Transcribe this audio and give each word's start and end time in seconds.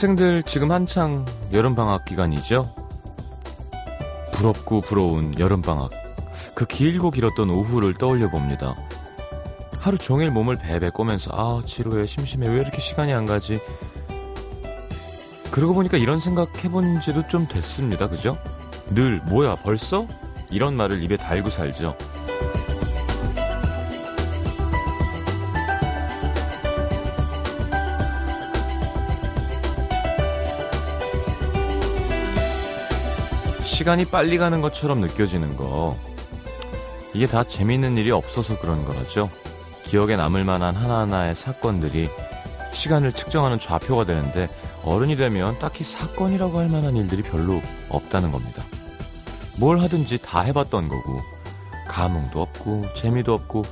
학생들 0.00 0.44
지금 0.44 0.72
한창 0.72 1.26
여름방학 1.52 2.06
기간이죠? 2.06 2.64
부럽고 4.32 4.80
부러운 4.80 5.38
여름방학. 5.38 5.90
그 6.54 6.64
길고 6.64 7.10
길었던 7.10 7.50
오후를 7.50 7.92
떠올려 7.92 8.30
봅니다. 8.30 8.74
하루 9.78 9.98
종일 9.98 10.30
몸을 10.30 10.56
베베 10.56 10.88
꼬면서, 10.88 11.32
아, 11.34 11.60
지루해, 11.66 12.06
심심해, 12.06 12.48
왜 12.48 12.62
이렇게 12.62 12.80
시간이 12.80 13.12
안 13.12 13.26
가지? 13.26 13.60
그러고 15.50 15.74
보니까 15.74 15.98
이런 15.98 16.18
생각 16.18 16.64
해본 16.64 17.02
지도 17.02 17.28
좀 17.28 17.46
됐습니다. 17.46 18.08
그죠? 18.08 18.38
늘, 18.94 19.20
뭐야, 19.26 19.56
벌써? 19.56 20.06
이런 20.50 20.76
말을 20.76 21.02
입에 21.02 21.18
달고 21.18 21.50
살죠. 21.50 21.94
시간이 33.80 34.04
빨리 34.04 34.36
가는 34.36 34.60
것처럼 34.60 35.00
느껴지는 35.00 35.56
거. 35.56 35.96
이게 37.14 37.24
다 37.24 37.44
재밌는 37.44 37.96
일이 37.96 38.10
없어서 38.10 38.60
그런 38.60 38.84
거라죠. 38.84 39.30
기억에 39.84 40.16
남을 40.16 40.44
만한 40.44 40.76
하나하나의 40.76 41.34
사건들이 41.34 42.10
시간을 42.72 43.14
측정하는 43.14 43.58
좌표가 43.58 44.04
되는데 44.04 44.50
어른이 44.84 45.16
되면 45.16 45.58
딱히 45.58 45.82
사건이라고 45.82 46.58
할 46.58 46.68
만한 46.68 46.94
일들이 46.94 47.22
별로 47.22 47.62
없다는 47.88 48.32
겁니다. 48.32 48.62
뭘 49.58 49.80
하든지 49.80 50.18
다 50.18 50.42
해봤던 50.42 50.90
거고 50.90 51.18
감흥도 51.88 52.42
없고 52.42 52.84
재미도 52.92 53.32
없고 53.32 53.62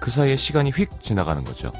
그 0.00 0.10
사이에 0.10 0.36
시간이 0.36 0.70
휙 0.70 1.02
지나가는 1.02 1.44
거죠. 1.44 1.70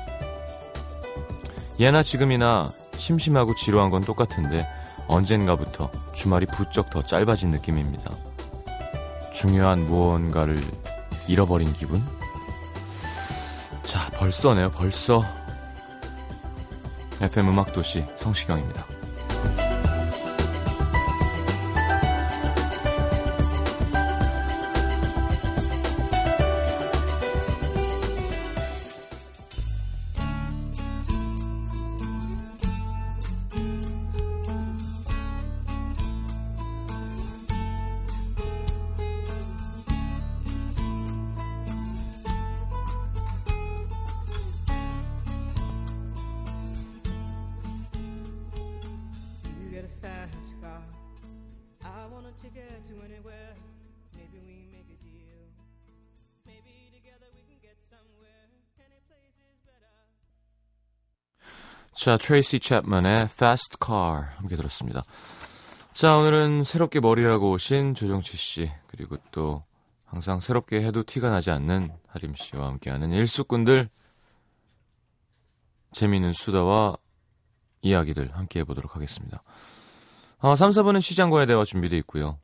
예나 1.80 2.02
지금이나 2.02 2.70
심심하고 2.98 3.54
지루한 3.54 3.88
건 3.88 4.02
똑같은데 4.02 4.66
언젠가부터 5.06 5.91
주말이 6.14 6.47
부쩍 6.47 6.91
더 6.91 7.02
짧아진 7.02 7.50
느낌입니다. 7.50 8.10
중요한 9.33 9.86
무언가를 9.86 10.58
잃어버린 11.27 11.72
기분? 11.72 12.02
자, 13.83 14.08
벌써네요, 14.11 14.70
벌써. 14.70 15.22
FM 17.20 17.48
음악도시 17.48 18.05
성시경입니다. 18.16 18.93
자, 61.94 62.16
트레이시 62.16 62.58
챕만의 62.58 63.27
Fast 63.30 63.77
Car 63.84 64.24
함께 64.36 64.56
들었습니다. 64.56 65.05
자, 65.92 66.16
오늘은 66.16 66.64
새롭게 66.64 66.98
머리를 66.98 67.30
하고 67.30 67.52
오신 67.52 67.94
조정치 67.94 68.36
씨, 68.36 68.70
그리고 68.88 69.16
또 69.30 69.62
항상 70.04 70.40
새롭게 70.40 70.84
해도 70.84 71.04
티가 71.04 71.30
나지 71.30 71.52
않는 71.52 71.92
하림 72.08 72.34
씨와 72.34 72.66
함께하는 72.66 73.12
일수꾼들 73.12 73.88
재미있는 75.92 76.33
수다와 76.33 76.96
이야기들 77.83 78.36
함께 78.36 78.60
해보도록 78.60 78.96
하겠습니다. 78.96 79.44
어, 80.38 80.56
3, 80.56 80.70
4분은 80.70 81.00
시장과의 81.00 81.46
대화 81.46 81.64
준비되어 81.64 81.98
있고요. 82.00 82.38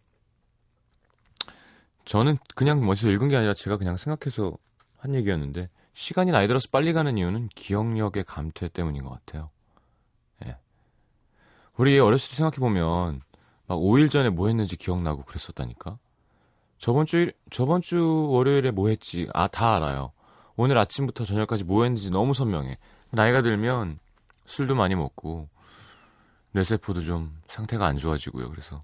저는 2.05 2.39
그냥 2.55 2.87
먼저 2.87 3.11
읽은 3.11 3.29
게 3.29 3.37
아니라 3.37 3.55
제가 3.55 3.79
그냥 3.79 3.97
생각해서 3.97 4.57
한 4.97 5.17
얘기였는데 5.17 5.69
시간이 5.93 6.31
나이 6.31 6.47
들어서 6.49 6.69
빨리 6.71 6.93
가는 6.93 7.17
이유는 7.19 7.49
기억력의 7.55 8.25
감퇴 8.25 8.69
때문인 8.69 9.05
것 9.05 9.11
같아요. 9.11 9.51
예. 10.47 10.57
우리 11.77 11.99
어렸을 11.99 12.31
때 12.31 12.37
생각해보면 12.37 13.23
막 13.67 13.77
5일 13.77 14.11
전에 14.11 14.31
뭐 14.31 14.49
했는지 14.49 14.77
기억나고 14.77 15.25
그랬었다니까. 15.25 15.99
저번 16.79 17.07
주, 17.07 17.19
일- 17.19 17.35
저번 17.51 17.83
주 17.83 18.27
월요일에 18.31 18.71
뭐 18.71 18.89
했지? 18.89 19.29
아, 19.35 19.47
다 19.47 19.77
알아요. 19.77 20.13
오늘 20.57 20.79
아침부터 20.79 21.25
저녁까지 21.25 21.65
뭐 21.65 21.83
했는지 21.85 22.11
너무 22.11 22.35
선명해. 22.35 22.79
나이가 23.11 23.43
들면 23.43 23.99
술도 24.47 24.75
많이 24.75 24.95
먹고 24.95 25.49
뇌세포도 26.53 27.03
좀 27.03 27.41
상태가 27.49 27.87
안 27.87 27.99
좋아지고요. 27.99 28.51
그래서 28.51 28.83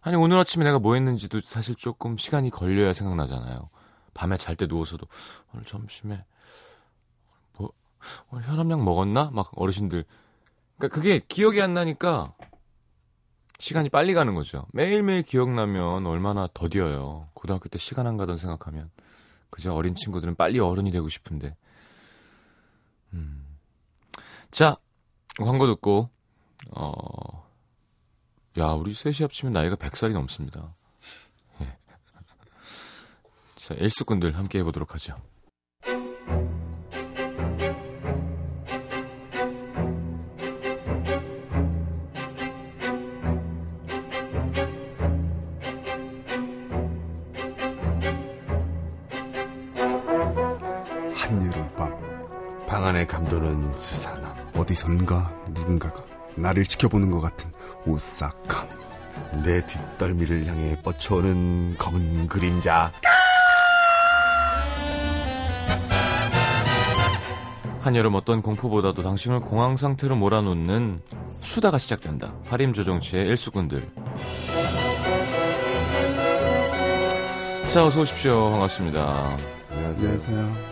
아니 0.00 0.16
오늘 0.16 0.38
아침에 0.38 0.64
내가 0.64 0.78
뭐 0.78 0.94
했는지도 0.94 1.40
사실 1.40 1.74
조금 1.74 2.16
시간이 2.16 2.50
걸려야 2.50 2.92
생각나잖아요. 2.92 3.68
밤에 4.14 4.36
잘 4.36 4.56
때 4.56 4.66
누워서도 4.66 5.06
오늘 5.52 5.64
점심에 5.64 6.14
뭐 6.16 6.24
오늘 8.30 8.48
혈압약 8.48 8.82
먹었나? 8.82 9.30
막 9.32 9.50
어르신들 9.56 10.04
그러니까 10.78 10.94
그게 10.94 11.20
기억이 11.26 11.60
안 11.60 11.74
나니까 11.74 12.32
시간이 13.58 13.90
빨리 13.90 14.12
가는 14.12 14.34
거죠. 14.34 14.66
매일매일 14.72 15.22
기억나면 15.22 16.06
얼마나 16.06 16.48
더디어요. 16.52 17.28
고등학교 17.34 17.68
때 17.68 17.78
시간 17.78 18.06
안 18.06 18.16
가던 18.16 18.36
생각하면 18.36 18.90
그저 19.50 19.72
어린 19.72 19.94
친구들은 19.94 20.34
빨리 20.34 20.58
어른이 20.58 20.90
되고 20.90 21.08
싶은데 21.08 21.56
음. 23.12 23.46
자 24.50 24.76
광고 25.38 25.66
듣고 25.66 26.10
어, 26.70 27.46
야, 28.58 28.66
우리 28.72 28.94
셋이 28.94 29.16
합치면 29.20 29.52
나이가 29.52 29.76
100살이 29.76 30.12
넘습니다. 30.12 30.74
예. 31.62 31.76
자, 33.56 33.74
일수꾼들 33.74 34.36
함께 34.36 34.58
해보도록 34.58 34.94
하죠. 34.94 35.20
어디선가 54.82 55.32
누군가가 55.50 56.04
나를 56.34 56.64
지켜보는 56.64 57.10
것 57.10 57.20
같은 57.20 57.50
오싹함 57.86 58.68
내 59.44 59.64
뒷덜미를 59.66 60.46
향해 60.46 60.76
뻗쳐오는 60.82 61.76
검은 61.78 62.26
그림자 62.28 62.92
한여름 67.80 68.14
어떤 68.14 68.42
공포보다도 68.42 69.02
당신을 69.02 69.40
공황 69.40 69.76
상태로 69.76 70.14
몰아놓는 70.14 71.00
수다가 71.40 71.78
시작된다. 71.78 72.32
하림 72.46 72.72
조정치의 72.72 73.26
일수꾼들. 73.26 73.90
자, 77.68 77.84
어서 77.84 78.02
오십시오. 78.02 78.50
반갑습니다. 78.50 79.36
안녕하세요 79.72 80.71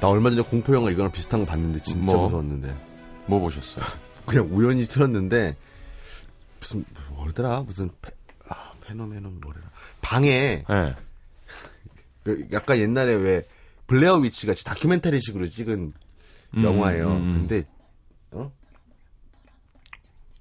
나 0.00 0.08
얼마 0.08 0.30
전에 0.30 0.42
공포 0.42 0.74
영화 0.74 0.90
이거랑 0.90 1.10
비슷한 1.12 1.40
거 1.40 1.46
봤는데 1.46 1.80
진짜 1.80 2.00
뭐? 2.00 2.24
무서웠는데 2.24 2.74
뭐 3.26 3.40
보셨어요? 3.40 3.84
그냥 4.26 4.48
우연히 4.50 4.84
틀었는데 4.84 5.56
무슨 6.60 6.84
뭐더라 7.10 7.60
무슨 7.60 7.88
phe, 8.02 8.10
아, 8.48 8.72
Phenomenon 8.82 9.40
뭐래라 9.40 9.66
방에 10.02 10.64
예. 10.68 10.96
그 12.24 12.46
약간 12.52 12.78
옛날에 12.78 13.14
왜 13.14 13.46
Blair 13.86 14.16
Witch 14.16 14.46
같이 14.46 14.64
다큐멘터리식으로 14.64 15.48
찍은 15.48 15.92
음, 16.56 16.62
영화예요. 16.64 17.08
음, 17.08 17.16
음. 17.16 17.32
근데 17.34 17.64
어? 18.32 18.52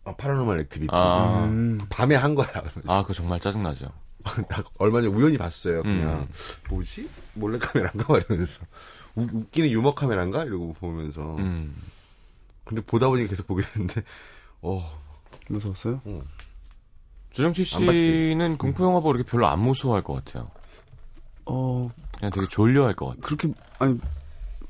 아, 0.03 0.15
Paranormal 0.15 0.59
Activity 0.61 0.89
아, 0.91 1.45
음, 1.45 1.77
밤에 1.89 2.15
한 2.15 2.33
거야. 2.35 2.47
아, 2.87 3.01
그거 3.03 3.13
정말 3.13 3.39
짜증나죠. 3.39 3.91
나 4.49 4.63
얼마 4.79 5.01
전에 5.01 5.13
우연히 5.13 5.37
봤어요. 5.37 5.83
그냥 5.83 6.21
음. 6.21 6.27
뭐지 6.69 7.07
몰래 7.33 7.59
카메라인가 7.59 8.11
말이면서 8.11 8.63
우- 8.63 9.04
웃 9.15 9.51
기는 9.51 9.69
유머 9.69 9.93
카메라인가 9.93 10.43
이러고 10.43 10.73
보면서 10.73 11.35
음. 11.37 11.73
근데 12.63 12.81
보다 12.81 13.07
보니까 13.07 13.29
계속 13.29 13.47
보게 13.47 13.63
되는데 13.63 14.01
어 14.61 14.83
무서웠어요? 15.49 16.01
조정치 17.31 17.75
안 17.75 17.85
봤지? 17.85 18.01
씨는 18.01 18.57
공포 18.57 18.83
영화 18.83 18.99
보고 18.99 19.11
이렇게 19.15 19.29
별로 19.29 19.47
안 19.47 19.59
무서워할 19.59 20.03
것 20.03 20.13
같아요. 20.23 20.49
어 21.45 21.91
그냥 22.17 22.31
되게 22.31 22.47
졸려할 22.47 22.93
것 22.95 23.07
같아요. 23.07 23.21
그렇게 23.21 23.53
아니 23.79 23.99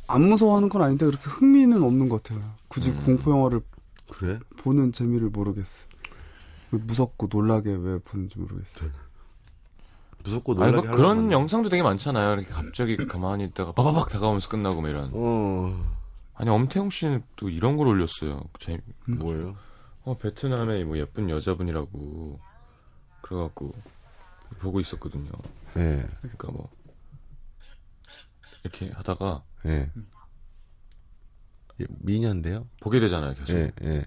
안 0.07 0.21
무서워하는 0.23 0.69
건 0.69 0.81
아닌데 0.81 1.05
그렇게 1.05 1.23
흥미는 1.25 1.81
없는 1.81 2.09
것 2.09 2.21
같아요. 2.23 2.43
굳이 2.67 2.91
음. 2.91 3.01
공포 3.03 3.31
영화를 3.31 3.61
그래? 4.09 4.39
보는 4.57 4.91
재미를 4.91 5.29
모르겠어. 5.29 5.85
그 6.69 6.75
무섭고 6.75 7.29
놀라게 7.31 7.71
왜 7.71 7.97
보는지 7.99 8.37
모르겠어. 8.39 8.85
무섭고 10.25 10.53
아니, 10.53 10.71
놀라게 10.71 10.87
뭐 10.87 10.97
그런 10.97 11.17
하려고 11.17 11.31
영상도 11.31 11.69
되게 11.69 11.83
많잖아요. 11.83 12.33
이렇게 12.33 12.49
갑자기 12.49 12.97
가만히 12.97 13.45
있다가 13.45 13.71
빠바박 13.71 14.09
다가오면서 14.09 14.49
끝나고 14.49 14.81
뭐 14.81 14.89
이런. 14.89 15.11
어 15.13 15.95
아니 16.33 16.49
엄태웅 16.49 16.89
씨는 16.89 17.23
또 17.35 17.49
이런 17.49 17.77
걸 17.77 17.87
올렸어요. 17.87 18.43
제, 18.59 18.79
뭐예요? 19.07 19.55
어 20.03 20.17
베트남의 20.17 20.83
뭐 20.85 20.97
예쁜 20.97 21.29
여자분이라고 21.29 22.39
그래갖고 23.21 23.73
보고 24.59 24.79
있었거든요. 24.79 25.31
예, 25.77 26.05
그러니까 26.21 26.51
뭐 26.51 26.69
이렇게 28.63 28.89
하다가 28.91 29.43
예. 29.65 29.89
예, 31.81 31.85
미녀인데요? 31.89 32.67
보게 32.81 32.99
되잖아요. 32.99 33.35
계속. 33.35 33.53
예, 33.53 33.71
예. 33.83 34.05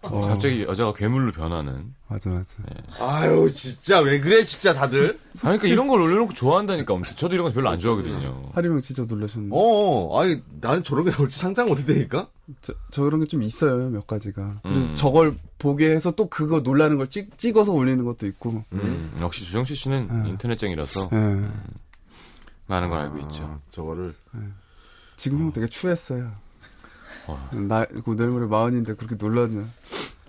어, 0.00 0.28
갑자기 0.28 0.62
여자가 0.62 0.92
괴물로 0.94 1.32
변하는. 1.32 1.92
맞아 2.06 2.30
맞아. 2.30 2.54
아유, 3.00 3.50
진짜 3.52 3.98
왜 4.00 4.20
그래, 4.20 4.44
진짜 4.44 4.72
다들? 4.72 5.18
아니, 5.42 5.58
그러니까 5.58 5.66
이런 5.68 5.88
걸 5.88 6.00
올려놓고 6.00 6.32
좋아한다니까. 6.34 6.94
엄태. 6.94 7.14
저도 7.16 7.34
이런 7.34 7.46
거 7.48 7.52
별로 7.52 7.68
안 7.68 7.80
좋아하거든요. 7.80 8.50
하리명 8.54 8.80
진짜 8.80 9.04
놀라셨네. 9.08 9.48
어, 9.50 10.20
아니, 10.20 10.40
나는 10.60 10.84
저런 10.84 11.04
게 11.04 11.10
나올지 11.10 11.38
상상 11.38 11.68
못 11.68 11.78
했다니까? 11.80 12.28
저, 12.62 12.72
저런 12.90 13.20
게 13.20 13.26
좀 13.26 13.42
있어요 13.42 13.90
몇 13.90 14.06
가지가. 14.06 14.60
그래서 14.62 14.88
음. 14.88 14.94
저걸 14.94 15.36
보게 15.58 15.90
해서 15.90 16.12
또 16.12 16.28
그거 16.28 16.60
놀라는 16.60 16.96
걸 16.96 17.08
찍, 17.08 17.36
찍어서 17.36 17.72
올리는 17.72 18.02
것도 18.04 18.26
있고. 18.28 18.64
음, 18.72 19.16
역시 19.20 19.44
주정치 19.44 19.74
씨는 19.74 20.08
음. 20.10 20.26
인터넷쟁이라서 20.28 21.10
예. 21.12 21.48
많은 22.68 22.88
걸 22.88 23.00
알고 23.00 23.18
있죠. 23.20 23.44
아, 23.44 23.58
저거를. 23.70 24.14
지금 25.16 25.40
형 25.40 25.52
되게 25.52 25.66
추했어요. 25.66 26.30
어. 27.28 27.50
나, 27.52 27.84
그 27.84 28.16
내일 28.16 28.30
모레 28.30 28.46
마흔인데 28.46 28.94
그렇게 28.94 29.14
놀랐냐. 29.14 29.64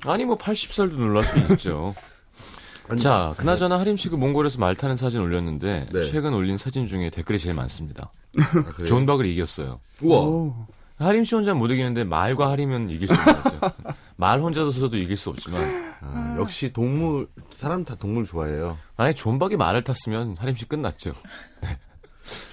아니 0.05 0.25
뭐 0.25 0.37
80살도 0.37 0.97
놀랄 0.97 1.23
수 1.23 1.39
있죠. 1.53 1.95
자, 2.97 3.33
그나저나 3.37 3.79
하림 3.79 3.97
씨가 3.97 4.17
몽골에서 4.17 4.59
말 4.59 4.75
타는 4.75 4.97
사진 4.97 5.21
올렸는데 5.21 5.85
네. 5.91 6.05
최근 6.05 6.33
올린 6.33 6.57
사진 6.57 6.87
중에 6.87 7.09
댓글이 7.09 7.37
제일 7.37 7.55
많습니다. 7.55 8.11
아? 8.37 8.85
존 8.85 9.05
박을 9.05 9.25
이겼어요. 9.25 9.79
우와. 10.01 10.19
오. 10.21 10.67
하림 10.97 11.23
씨 11.23 11.33
혼자 11.33 11.53
못 11.53 11.67
이기는데 11.71 12.03
말과 12.03 12.49
하림은 12.51 12.89
이길 12.89 13.07
수 13.07 13.13
있죠. 13.13 13.71
말 14.17 14.41
혼자서도 14.41 14.97
이길 14.97 15.15
수 15.15 15.29
없지만 15.29 15.95
아, 16.01 16.35
역시 16.37 16.73
동물, 16.73 17.27
사람 17.51 17.85
다 17.85 17.95
동물 17.95 18.25
좋아해요. 18.25 18.77
만약에 18.97 19.15
존 19.15 19.39
박이 19.39 19.55
말을 19.55 19.83
탔으면 19.83 20.35
하림 20.37 20.55
씨 20.55 20.65
끝났죠. 20.67 21.13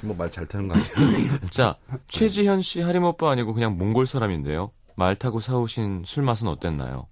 정말 0.00 0.16
말잘 0.18 0.46
타는 0.46 0.68
거 0.68 0.74
아니에요? 0.74 1.38
자, 1.50 1.76
최지현 2.08 2.62
씨 2.62 2.80
하림 2.80 3.04
오빠 3.04 3.30
아니고 3.30 3.54
그냥 3.54 3.76
몽골 3.78 4.06
사람인데요. 4.06 4.72
말 4.96 5.16
타고 5.16 5.40
사오신 5.40 6.04
술 6.06 6.22
맛은 6.24 6.48
어땠나요? 6.48 7.06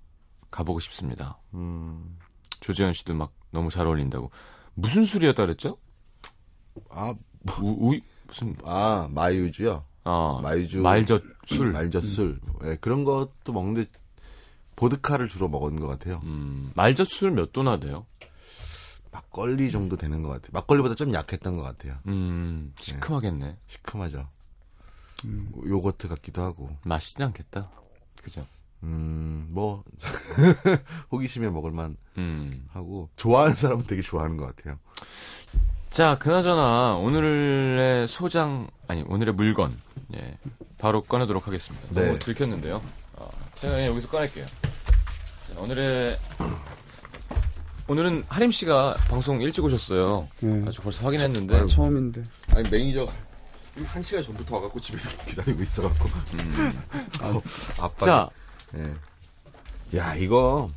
가보고 0.50 0.80
싶습니다. 0.80 1.38
음, 1.54 2.18
조재현 2.60 2.92
씨도 2.92 3.14
막 3.14 3.32
너무 3.50 3.70
잘 3.70 3.86
어울린다고. 3.86 4.30
무슨 4.74 5.04
술이었다 5.04 5.44
그랬죠? 5.44 5.76
아, 6.90 7.14
우, 7.60 7.92
우 7.92 7.98
무슨 8.26 8.56
아, 8.64 9.08
마유주요? 9.10 9.84
아 10.04 10.40
말주. 10.42 10.80
말젓 10.80 11.22
술. 11.46 11.72
말젓 11.72 12.02
술. 12.02 12.40
예, 12.64 12.76
그런 12.80 13.04
것도 13.04 13.52
먹는데, 13.52 13.90
보드카를 14.76 15.28
주로 15.28 15.48
먹은 15.48 15.78
것 15.80 15.86
같아요. 15.86 16.20
음, 16.24 16.72
말젓 16.74 17.08
술 17.08 17.30
몇 17.30 17.52
도나 17.52 17.78
돼요? 17.78 18.06
막걸리 19.14 19.70
정도 19.70 19.96
되는 19.96 20.22
것 20.22 20.28
같아요. 20.30 20.50
막걸리보다 20.52 20.96
좀 20.96 21.14
약했던 21.14 21.56
것 21.56 21.62
같아요. 21.62 21.96
음, 22.08 22.72
시큼하겠네. 22.80 23.56
시큼하죠. 23.68 24.28
요거트 25.66 26.08
같기도 26.08 26.42
하고. 26.42 26.76
맛있지 26.84 27.22
않겠다. 27.22 27.70
그죠? 28.20 28.44
음, 28.82 29.46
뭐, 29.50 29.84
호기심에 31.12 31.48
먹을만 31.48 31.96
음. 32.18 32.66
하고, 32.72 33.08
좋아하는 33.16 33.54
사람은 33.54 33.86
되게 33.86 34.02
좋아하는 34.02 34.36
것 34.36 34.54
같아요. 34.54 34.78
자, 35.90 36.18
그나저나 36.18 36.96
오늘의 36.96 38.08
소장 38.08 38.68
아니 38.88 39.02
오늘의 39.02 39.32
물건 39.34 39.72
예 40.14 40.36
바로 40.76 41.02
꺼내도록 41.02 41.46
하겠습니다. 41.46 41.86
네. 41.90 42.06
너무 42.06 42.18
들켰는데요. 42.18 42.82
아, 43.16 43.28
제가 43.54 43.74
그냥 43.74 43.90
여기서 43.90 44.08
꺼낼게요. 44.08 44.44
자, 44.44 45.60
오늘의 45.60 46.18
오늘은 47.86 48.24
하림 48.28 48.50
씨가 48.50 48.94
방송 49.08 49.42
일찍 49.42 49.62
오셨어요. 49.64 50.28
예. 50.42 50.64
아주 50.66 50.80
벌써 50.80 51.04
확인했는데 51.04 51.66
처음인데. 51.66 52.24
아니, 52.48 52.68
매니저가 52.68 53.12
한 53.86 54.02
시간 54.02 54.22
전부터 54.22 54.56
와갖고 54.56 54.80
집에서 54.80 55.10
기다리고 55.26 55.62
있어갖고. 55.62 56.08
아, 57.20 57.40
아빠. 57.80 58.06
자 58.06 58.30
예. 58.76 59.98
야, 59.98 60.14
이거, 60.14 60.70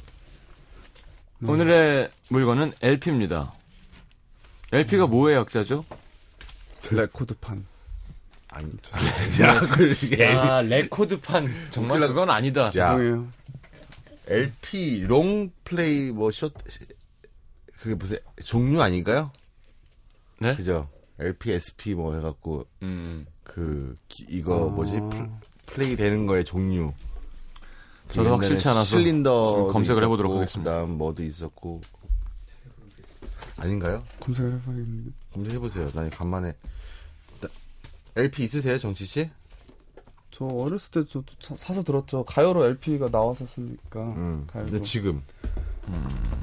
오늘의 1.42 2.12
물건은 2.30 2.74
LP입니다. 2.82 3.54
LP가 4.72 5.08
뭐의 5.08 5.38
약자죠? 5.38 5.86
레코드판. 6.92 7.66
아니, 8.52 8.70
야, 9.42 9.60
그게. 9.62 10.24
야 10.24 10.62
레코드판 10.62 11.46
정말 11.72 12.00
그건 12.02 12.30
아니다. 12.30 12.66
야, 12.68 12.72
죄송해요. 12.72 13.28
LP, 14.28 15.02
long 15.08 15.54
play, 15.54 16.12
뭐, 16.12 16.32
short, 16.32 16.54
그게 17.80 17.96
무슨, 17.96 18.18
종류 18.44 18.82
아닌가요? 18.82 19.32
네? 20.40 20.56
그죠? 20.56 20.90
LP, 21.20 21.52
SP 21.54 21.94
뭐 21.96 22.16
해갖고, 22.16 22.66
음. 22.84 23.26
그, 23.44 23.96
기- 24.08 24.26
이거 24.30 24.70
뭐지? 24.70 25.00
플, 25.10 25.30
플레이 25.66 25.96
되는 25.96 26.26
거의 26.28 26.44
종류. 26.46 26.94
저도 28.10 28.22
옛날에 28.22 28.36
확실치 28.36 28.68
않아서 28.70 28.84
실린더 28.86 29.56
좀 29.56 29.72
검색을 29.74 30.04
해보도록 30.04 30.34
하겠습니다. 30.36 30.72
그다음 30.72 30.98
뭐도 30.98 31.24
있었고 31.24 31.82
아닌가요? 33.58 34.04
검색을 34.22 34.54
해봐야겠는데. 34.54 35.12
검색해보세요. 35.34 35.92
나 35.92 36.10
간만에 36.10 36.54
나- 37.42 37.50
LP 38.16 38.44
있으세요, 38.46 38.78
정치 38.78 39.06
씨? 39.06 39.30
저 40.32 40.46
어렸을 40.46 40.92
때 41.04 41.04
저도 41.12 41.26
사- 41.40 41.56
사서 41.58 41.84
들었죠. 41.84 42.24
가요로 42.24 42.66
LP가 42.66 43.10
나왔었으니까. 43.12 44.00
응. 44.16 44.48
가요로. 44.48 44.70
근데 44.70 44.84
지금 44.84 45.22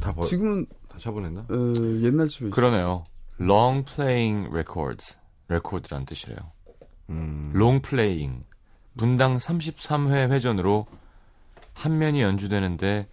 다 0.01 0.13
버, 0.13 0.25
지금은 0.25 0.67
다 0.95 0.99
처분했나? 0.99 1.41
어, 1.41 2.03
옛날 2.03 2.29
집에 2.29 2.47
있어요. 2.47 2.51
그러네요. 2.51 3.05
Long 3.41 3.85
playing 3.85 4.49
records. 4.51 5.17
레코드란 5.49 6.07
뜻이래요. 6.07 6.39
음. 7.11 7.53
long 7.55 7.83
playing. 7.87 8.45
분당 8.97 9.37
33회 9.37 10.31
회전으로 10.31 10.87
한 11.75 11.99
면이 11.99 12.23
연주되는데 12.23 13.09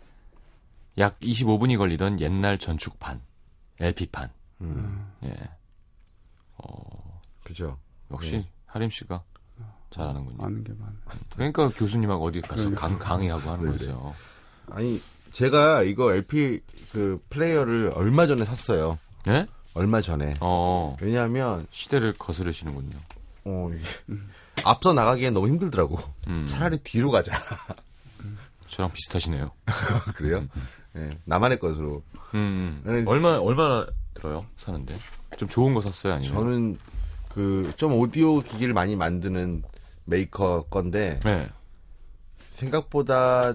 약 0.99 1.19
25분이 1.19 1.77
걸리던 1.77 2.19
옛날 2.19 2.59
전축판. 2.59 3.21
LP판. 3.79 4.29
음. 4.61 5.11
예. 5.23 5.35
그죠. 7.43 7.79
역시 8.11 8.37
네. 8.37 8.49
하림 8.67 8.91
씨가 8.91 9.23
잘하는군요. 9.89 10.45
아는 10.45 10.63
게 10.63 10.73
많아. 10.73 10.93
그러니까 11.33 11.67
교수님하고 11.69 12.25
어디 12.25 12.39
가서 12.41 12.69
그러니까. 12.69 12.87
강, 12.87 12.99
강의하고 12.99 13.49
하는 13.49 13.65
네, 13.65 13.77
거죠. 13.77 14.13
아니 14.69 15.01
제가 15.31 15.83
이거 15.83 16.13
LP 16.13 16.61
그 16.91 17.21
플레이어를 17.29 17.91
얼마 17.95 18.27
전에 18.27 18.45
샀어요. 18.45 18.97
예? 19.27 19.45
얼마 19.73 20.01
전에. 20.01 20.33
어, 20.41 20.97
왜냐하면 21.01 21.67
시대를 21.71 22.13
거스르시는군요. 22.13 22.99
어, 23.45 23.69
앞서 24.63 24.93
나가기엔 24.93 25.33
너무 25.33 25.47
힘들더라고. 25.47 25.97
음, 26.27 26.45
차라리 26.47 26.77
뒤로 26.79 27.11
가자. 27.11 27.31
저랑 28.67 28.91
비슷하시네요. 28.93 29.51
그래요? 30.15 30.47
예, 30.97 31.17
나만의 31.25 31.59
것으로. 31.59 32.03
음, 32.33 32.81
아니, 32.85 32.99
음. 32.99 33.07
얼마, 33.07 33.29
얼마나 33.37 33.87
들어요? 34.13 34.45
사는데? 34.57 34.95
좀 35.37 35.47
좋은 35.47 35.73
거 35.73 35.81
샀어요? 35.81 36.13
아니면? 36.15 36.33
저는 36.35 36.77
그 37.29 37.71
좀 37.77 37.93
오디오 37.93 38.41
기기를 38.41 38.73
많이 38.73 38.97
만드는 38.97 39.63
메이커 40.03 40.63
건데 40.63 41.19
네. 41.23 41.47
생각보다 42.49 43.53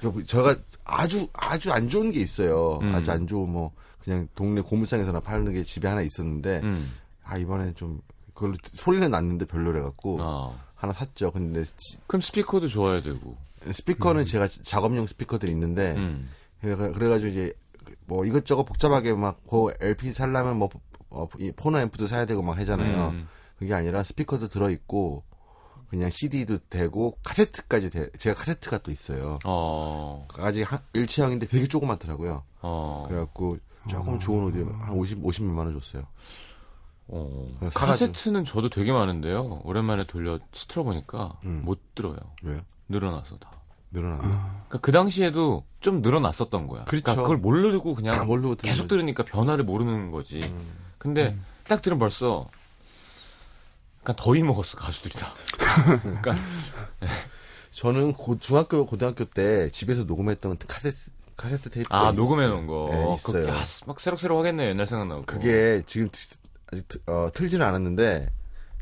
그 0.00 0.24
제가 0.26 0.56
아주 0.92 1.26
아주 1.32 1.72
안 1.72 1.88
좋은 1.88 2.10
게 2.10 2.20
있어요. 2.20 2.78
음. 2.82 2.94
아주 2.94 3.10
안 3.10 3.26
좋은 3.26 3.48
뭐 3.50 3.72
그냥 4.04 4.28
동네 4.34 4.60
고물상에서나 4.60 5.20
파는 5.20 5.52
게 5.52 5.62
집에 5.62 5.88
하나 5.88 6.02
있었는데 6.02 6.60
음. 6.62 6.92
아 7.24 7.36
이번에 7.38 7.72
좀 7.74 8.00
그걸로 8.34 8.54
소리는 8.64 9.10
났는데 9.10 9.44
별로래 9.46 9.80
갖고 9.80 10.18
아. 10.20 10.52
하나 10.74 10.92
샀죠. 10.92 11.30
근데 11.30 11.64
지- 11.64 11.98
그럼 12.06 12.20
스피커도 12.20 12.68
좋아야 12.68 13.00
되고. 13.02 13.36
스피커는 13.70 14.24
제가 14.24 14.48
작업용 14.62 15.06
스피커들이 15.06 15.52
있는데 15.52 15.94
음. 15.96 16.28
그래가- 16.60 16.92
그래가지고 16.92 17.30
이제 17.32 17.52
뭐 18.06 18.24
이것저것 18.24 18.64
복잡하게 18.64 19.12
막그 19.14 19.74
LP 19.80 20.12
살려면 20.12 20.56
뭐 20.58 20.68
어, 21.10 21.28
이 21.38 21.52
포너 21.52 21.78
앰프도 21.80 22.06
사야 22.06 22.24
되고 22.24 22.42
막 22.42 22.56
하잖아요. 22.58 23.10
음. 23.10 23.28
그게 23.58 23.74
아니라 23.74 24.02
스피커도 24.02 24.48
들어 24.48 24.70
있고 24.70 25.22
그냥 25.92 26.08
CD도 26.08 26.56
되고 26.70 27.18
카세트까지 27.22 27.90
돼. 27.90 28.08
제가 28.16 28.34
카세트가 28.34 28.78
또 28.78 28.90
있어요. 28.90 29.38
어, 29.44 30.26
아직 30.38 30.62
한 30.62 30.78
일체형인데 30.94 31.46
되게 31.46 31.68
조그맣더라고요. 31.68 32.44
어. 32.62 33.04
그래갖고 33.06 33.58
조금 33.90 34.18
좋은 34.18 34.44
오디오 34.44 34.72
한 34.72 34.94
50, 34.94 35.22
50몇만 35.22 35.58
원 35.58 35.78
줬어요. 35.78 36.04
어. 37.08 37.44
카세트는 37.74 38.46
저도 38.46 38.70
되게 38.70 38.90
많은데요. 38.90 39.60
오랜만에 39.64 40.06
돌려 40.06 40.38
틀어보니까 40.66 41.38
음. 41.44 41.60
못 41.62 41.94
들어요. 41.94 42.16
왜요? 42.42 42.62
늘어나서 42.88 43.36
다. 43.36 43.50
늘어났나? 43.90 44.22
그러니까 44.68 44.78
그 44.80 44.92
당시에도 44.92 45.66
좀 45.80 46.00
늘어났었던 46.00 46.68
거야. 46.68 46.84
그렇죠. 46.84 47.04
러니까 47.04 47.22
그걸 47.22 47.36
모르고 47.36 47.94
그냥 47.94 48.26
듣는 48.26 48.56
계속? 48.56 48.88
들으니까 48.88 49.26
변화를 49.26 49.62
모르는 49.62 50.10
거지. 50.10 50.42
음. 50.42 50.72
근데 50.96 51.36
딱 51.68 51.82
들으면 51.82 51.98
벌써 51.98 52.48
약간 54.02 54.16
더위 54.18 54.42
먹었어 54.42 54.76
가수들이 54.78 55.14
다. 55.14 55.32
그러니까 56.02 56.34
저는 57.70 58.12
고, 58.12 58.38
중학교, 58.38 58.84
고등학교 58.86 59.24
때 59.24 59.70
집에서 59.70 60.04
녹음했던 60.04 60.58
카세트, 60.66 60.96
카세트 61.36 61.70
테이프. 61.70 61.88
아 61.94 62.12
녹음해 62.12 62.46
놓은 62.46 62.66
거. 62.66 62.88
네, 62.92 63.14
있어요. 63.14 63.44
그, 63.44 63.48
야, 63.48 63.62
막 63.86 64.00
새록새록 64.00 64.38
하겠네 64.38 64.68
옛날 64.70 64.86
생각나고. 64.86 65.22
그게 65.22 65.82
지금 65.86 66.08
트- 66.10 66.36
아직 66.72 66.88
트- 66.88 67.00
어, 67.06 67.28
틀지는 67.32 67.64
않았는데 67.64 68.30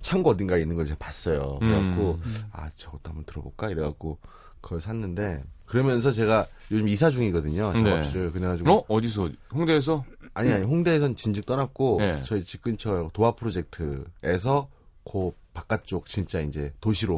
창고 0.00 0.30
어딘가에 0.30 0.60
있는 0.62 0.76
걸 0.76 0.86
제가 0.86 0.98
봤어요. 0.98 1.58
그래갖고 1.60 2.18
음. 2.24 2.36
아 2.52 2.70
저것도 2.76 3.00
한번 3.10 3.24
들어볼까 3.24 3.68
이래갖고 3.68 4.18
그걸 4.62 4.80
샀는데 4.80 5.42
그러면서 5.66 6.10
제가 6.10 6.46
요즘 6.70 6.88
이사 6.88 7.10
중이거든요. 7.10 7.72
네. 7.74 7.84
작업실을 7.84 8.32
그래가지고 8.32 8.72
어 8.72 8.84
어디서 8.88 9.28
홍대에서 9.52 10.04
아니 10.34 10.50
아니 10.52 10.64
홍대에선 10.64 11.14
진즉 11.16 11.44
떠났고 11.46 11.98
네. 12.00 12.22
저희 12.24 12.42
집 12.44 12.62
근처 12.62 13.08
도화 13.12 13.32
프로젝트에서 13.32 14.68
그 15.04 15.32
바깥쪽 15.54 16.06
진짜 16.08 16.40
이제 16.40 16.72
도시로 16.80 17.16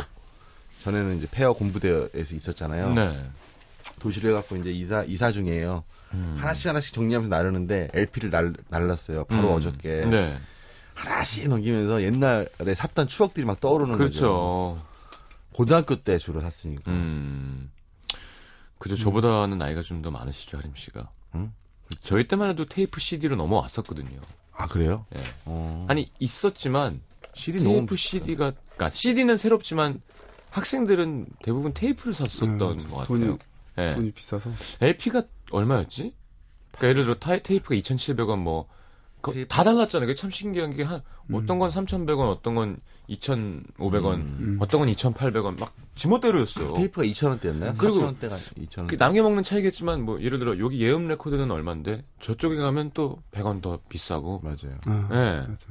전에는 0.84 1.18
이제 1.18 1.28
폐허 1.30 1.52
공부대에서 1.52 2.34
있었잖아요. 2.34 2.94
네. 2.94 3.26
도시로 4.00 4.30
해갖고 4.30 4.56
이제 4.56 4.70
이사 4.70 5.04
이사 5.04 5.30
중이에요. 5.32 5.84
음. 6.14 6.36
하나씩 6.38 6.68
하나씩 6.68 6.92
정리하면서 6.94 7.34
나르는데 7.34 7.88
LP를 7.92 8.30
날, 8.30 8.52
날랐어요. 8.68 9.24
바로 9.24 9.50
음. 9.50 9.56
어저께. 9.56 10.02
네. 10.06 10.38
하나씩 10.94 11.48
넘기면서 11.48 12.02
옛날에 12.02 12.74
샀던 12.74 13.08
추억들이 13.08 13.46
막 13.46 13.60
떠오르는 13.60 13.92
거죠. 13.92 14.02
그렇죠. 14.04 14.82
고등학교 15.52 15.96
때 16.02 16.18
주로 16.18 16.40
샀으니까. 16.40 16.90
음. 16.90 17.70
그죠. 18.78 18.96
저보다는 18.96 19.58
나이가 19.58 19.82
좀 19.82 20.02
더 20.02 20.10
많으시죠, 20.10 20.58
하림 20.58 20.72
씨가. 20.74 21.08
응? 21.36 21.52
저희 22.02 22.26
때만 22.26 22.50
해도 22.50 22.64
테이프 22.66 22.98
CD로 23.00 23.36
넘어왔었거든요. 23.36 24.20
아 24.54 24.66
그래요? 24.66 25.06
예. 25.14 25.20
어. 25.44 25.86
아니 25.88 26.10
있었지만 26.18 27.00
CD 27.34 27.60
테이프 27.64 27.96
CD가 27.96 28.52
그러니까 28.74 28.90
CD는 28.90 29.36
새롭지만 29.36 30.00
학생들은 30.50 31.26
대부분 31.42 31.72
테이프를 31.72 32.12
샀었던 32.14 32.58
네, 32.58 32.58
것 32.58 32.76
돈이- 33.08 33.18
같아요. 33.18 33.38
예. 33.78 33.94
돈이 33.94 34.10
비싸서. 34.12 34.50
LP가 34.80 35.22
얼마였지? 35.50 36.14
그러니까 36.72 36.88
예를 36.88 37.04
들어 37.04 37.14
타, 37.18 37.38
테이프가 37.38 37.74
2,700원 37.76 38.38
뭐. 38.38 38.68
그- 39.22 39.32
테이프. 39.32 39.48
다 39.48 39.62
달랐잖아요. 39.64 40.06
그게 40.08 40.14
참 40.20 40.30
신기한 40.30 40.76
게 40.76 40.82
한, 40.82 41.00
어떤 41.32 41.58
건 41.58 41.70
3,100원, 41.70 42.28
어떤 42.30 42.54
건 42.54 42.76
2,500원, 43.08 44.14
음. 44.16 44.56
어떤 44.60 44.80
건 44.80 44.88
2,800원, 44.90 45.58
막 45.58 45.74
지멋대로였어요. 45.94 46.74
테이프가 46.74 47.04
2,000원대였나요? 47.06 47.78
그리고 47.78 48.00
4,000원대가 48.00 48.36
2,000원. 48.58 48.88
그 48.88 48.96
남겨 48.96 49.22
먹는 49.22 49.42
차이겠지만, 49.44 50.02
뭐, 50.02 50.20
예를 50.20 50.38
들어, 50.38 50.58
여기 50.58 50.82
예음 50.82 51.06
레코드는 51.08 51.50
얼만데, 51.50 52.04
저쪽에 52.20 52.56
가면 52.56 52.90
또 52.94 53.22
100원 53.30 53.62
더 53.62 53.78
비싸고, 53.88 54.40
맞아요. 54.42 54.78
아, 54.86 55.08
예. 55.12 55.48
맞아. 55.48 55.66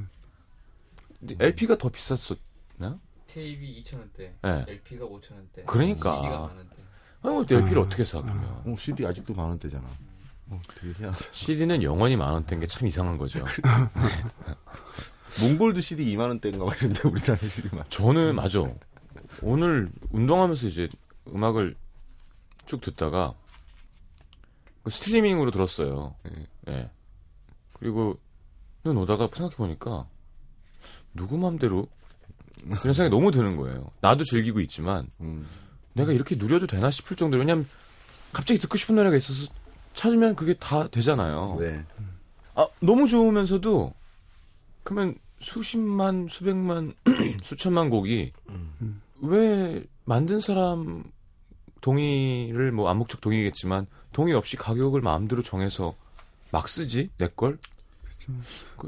LP가 1.39 1.77
더 1.77 1.89
비쌌었나? 1.89 2.99
테이프 3.27 3.61
2,000원대, 3.63 4.19
예. 4.43 4.65
LP가 4.71 5.05
5,000원대, 5.05 5.65
그러니까. 5.65 6.15
CD가 6.15 6.39
만원대. 6.47 6.75
아니, 7.23 7.33
뭐 7.33 7.41
LP를 7.49 7.79
어떻게 7.79 8.03
사, 8.03 8.21
그러면. 8.21 8.43
어, 8.65 8.75
CD 8.77 9.05
아직도 9.05 9.33
만 9.33 9.47
원대잖아. 9.47 9.87
어, 10.49 10.61
되게 10.75 10.93
희한하다. 10.99 11.23
CD는 11.31 11.83
영원히 11.83 12.15
만 12.17 12.33
원대인 12.33 12.59
게 12.59 12.67
참 12.67 12.87
이상한 12.87 13.17
거죠. 13.17 13.45
몽골도 15.39 15.79
CD 15.79 16.05
2만 16.15 16.27
원대인가 16.27 16.65
막 16.65 16.75
이런데 16.81 17.07
우리나라 17.07 17.37
CD만. 17.37 17.85
저는 17.89 18.35
맞아. 18.35 18.59
오늘 19.41 19.89
운동하면서 20.09 20.67
이제 20.67 20.89
음악을 21.29 21.75
쭉 22.65 22.81
듣다가 22.81 23.33
그 24.83 24.89
스트리밍으로 24.89 25.51
들었어요. 25.51 26.15
예. 26.67 26.89
그리고 27.73 28.19
는 28.83 28.97
오다가 28.97 29.29
생각해 29.31 29.55
보니까 29.55 30.07
누구 31.13 31.37
맘대로 31.37 31.87
그런 32.79 32.93
생각이 32.93 33.09
너무 33.09 33.31
드는 33.31 33.55
거예요. 33.57 33.91
나도 34.01 34.23
즐기고 34.23 34.59
있지만 34.61 35.07
음. 35.19 35.47
내가 35.93 36.11
이렇게 36.11 36.35
누려도 36.35 36.67
되나 36.67 36.89
싶을 36.91 37.17
정도로 37.17 37.41
왜냐면 37.41 37.67
갑자기 38.31 38.59
듣고 38.59 38.77
싶은 38.77 38.95
노래가 38.95 39.15
있어서 39.17 39.51
찾으면 39.93 40.35
그게 40.35 40.53
다 40.53 40.87
되잖아요. 40.87 41.57
네. 41.59 41.85
아, 42.55 42.67
너무 42.79 43.07
좋으면서도 43.07 43.93
그러면 44.83 45.15
수십만, 45.39 46.27
수백만, 46.29 46.93
수천만 47.41 47.89
곡이 47.89 48.31
왜 49.21 49.83
만든 50.05 50.39
사람 50.39 51.03
동의를 51.81 52.71
뭐 52.71 52.89
암묵적 52.89 53.21
동의겠지만 53.21 53.87
동의 54.13 54.33
없이 54.33 54.55
가격을 54.55 55.01
마음대로 55.01 55.41
정해서 55.41 55.95
막 56.51 56.67
쓰지 56.67 57.09
내 57.17 57.27
걸? 57.27 57.57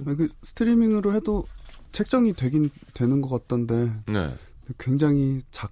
아니, 0.06 0.16
그 0.16 0.30
스트리밍으로 0.44 1.16
해도 1.16 1.46
책정이 1.94 2.34
되긴 2.34 2.70
되는 2.94 3.22
것 3.22 3.30
같던데 3.30 3.94
네. 4.08 4.36
굉장히 4.78 5.42
작은 5.52 5.70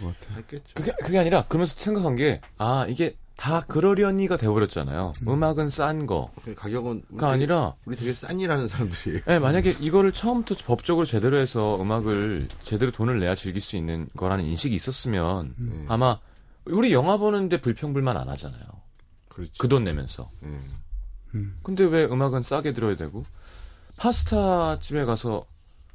것 0.00 0.18
같아요. 0.20 0.38
했겠죠. 0.38 0.74
그게 0.74 0.92
그게 1.04 1.18
아니라 1.18 1.44
그러면서 1.46 1.74
생각한 1.78 2.16
게 2.16 2.40
아 2.58 2.86
이게 2.88 3.16
다 3.36 3.60
그러려니가 3.60 4.38
돼버렸잖아요. 4.38 5.12
음. 5.28 5.42
악은 5.42 5.68
싼 5.68 6.06
거가 6.06 6.32
그 6.42 6.54
가격은 6.54 7.02
우리 7.10 7.18
되게- 7.18 7.26
아니라 7.26 7.74
우리 7.84 7.94
되게 7.94 8.14
싼이라는 8.14 8.66
사람들이에요. 8.66 9.20
예, 9.28 9.38
만약에 9.38 9.76
이거를 9.78 10.12
처음부터 10.12 10.64
법적으로 10.64 11.04
제대로 11.04 11.36
해서 11.36 11.78
음악을 11.80 12.48
제대로 12.62 12.90
돈을 12.92 13.20
내야 13.20 13.34
즐길 13.34 13.60
수 13.60 13.76
있는 13.76 14.08
거라는 14.16 14.44
인식이 14.46 14.74
있었으면 14.74 15.54
네. 15.58 15.84
아마 15.88 16.18
우리 16.64 16.94
영화 16.94 17.18
보는데 17.18 17.60
불평불만 17.60 18.16
안 18.16 18.30
하잖아요. 18.30 18.62
그렇죠. 19.28 19.52
그돈 19.58 19.84
내면서. 19.84 20.26
네. 20.40 20.58
음. 21.34 21.58
근데 21.62 21.84
왜 21.84 22.06
음악은 22.06 22.40
싸게 22.40 22.72
들어야 22.72 22.96
되고 22.96 23.26
파스타 23.96 24.78
집에 24.80 25.04
가서 25.04 25.46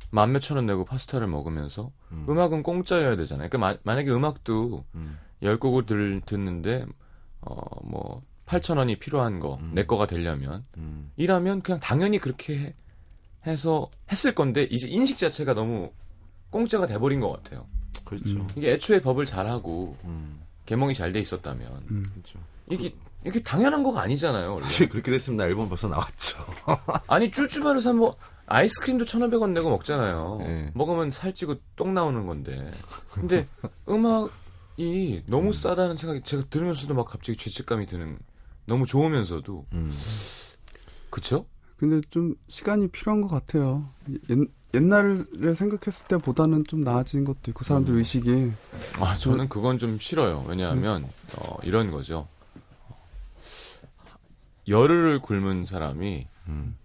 만 0.09 0.31
몇천 0.33 0.57
원 0.57 0.65
내고 0.65 0.83
파스타를 0.85 1.27
먹으면서 1.27 1.91
음. 2.11 2.25
음. 2.27 2.37
악은 2.37 2.63
공짜여야 2.63 3.15
되잖아요. 3.15 3.49
그러니까 3.49 3.57
마- 3.73 3.77
만약에 3.83 4.09
음악도 4.11 4.83
음. 4.95 5.17
열 5.41 5.57
곡을 5.59 5.85
들, 5.85 6.21
듣는데 6.25 6.85
어뭐 7.41 8.21
8천 8.45 8.77
원이 8.77 8.99
필요한 8.99 9.39
거 9.39 9.55
음. 9.61 9.71
내 9.73 9.85
거가 9.85 10.07
되려면 10.07 10.65
음. 10.77 11.11
이라면 11.15 11.61
그냥 11.61 11.79
당연히 11.79 12.17
그렇게 12.19 12.57
해- 12.57 12.75
해서 13.47 13.89
했을 14.11 14.35
건데 14.35 14.63
이제 14.69 14.87
인식 14.87 15.17
자체가 15.17 15.53
너무 15.53 15.91
공짜가 16.49 16.85
돼버린 16.85 17.19
것 17.21 17.31
같아요. 17.31 17.65
그렇죠. 18.03 18.45
이게 18.57 18.73
애초에 18.73 19.01
법을 19.01 19.25
잘하고 19.25 19.95
음. 20.03 20.41
개몽이 20.65 20.93
잘 20.93 21.13
돼 21.13 21.19
있었다면 21.21 21.85
음. 21.89 22.03
그렇죠. 22.11 22.39
이게 22.69 22.93
이게 23.25 23.41
당연한 23.41 23.83
거가 23.83 24.01
아니잖아요. 24.01 24.53
원래. 24.53 24.65
사실 24.65 24.89
그렇게 24.89 25.11
됐으면 25.11 25.37
나 25.37 25.45
앨범 25.45 25.69
벌써 25.69 25.87
나왔죠. 25.87 26.43
아니 27.07 27.29
쭈쭈바를 27.29 27.81
사면 27.81 27.99
뭐 27.99 28.15
아이스크림도 28.47 29.05
1,500원 29.05 29.51
내고 29.51 29.69
먹잖아요. 29.69 30.37
네. 30.39 30.71
먹으면 30.73 31.11
살찌고 31.11 31.55
똥 31.75 31.93
나오는 31.93 32.25
건데. 32.25 32.71
근데 33.11 33.47
음악이 33.87 35.23
너무 35.27 35.53
싸다는 35.53 35.95
생각이 35.95 36.23
제가 36.23 36.43
들으면서도 36.49 36.93
막 36.93 37.07
갑자기 37.07 37.37
죄책감이 37.37 37.85
드는 37.85 38.17
너무 38.65 38.85
좋으면서도 38.85 39.65
음. 39.73 39.95
그쵸? 41.09 41.45
근데 41.77 42.01
좀 42.09 42.35
시간이 42.47 42.89
필요한 42.89 43.21
것 43.21 43.27
같아요. 43.27 43.89
옛, 44.29 44.37
옛날을 44.73 45.55
생각했을 45.55 46.07
때보다는 46.07 46.63
좀 46.67 46.83
나아진 46.83 47.25
것도 47.25 47.49
있고 47.49 47.63
사람들 47.63 47.95
의식이 47.95 48.51
아 48.99 49.17
저는 49.17 49.49
그건 49.49 49.77
좀 49.77 49.99
싫어요. 49.99 50.45
왜냐하면 50.47 51.07
어, 51.37 51.57
이런 51.63 51.91
거죠. 51.91 52.27
열흘을 54.67 55.21
굶은 55.21 55.65
사람이 55.65 56.27
음. 56.47 56.77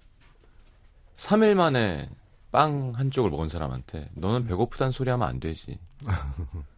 3일 1.17 1.55
만에 1.55 2.09
빵 2.53 2.93
한 2.95 3.11
쪽을 3.11 3.31
먹은 3.31 3.49
사람한테 3.49 4.11
너는 4.15 4.47
배고프다는 4.47 4.93
소리 4.93 5.11
하면 5.11 5.29
안 5.29 5.41
되지. 5.41 5.79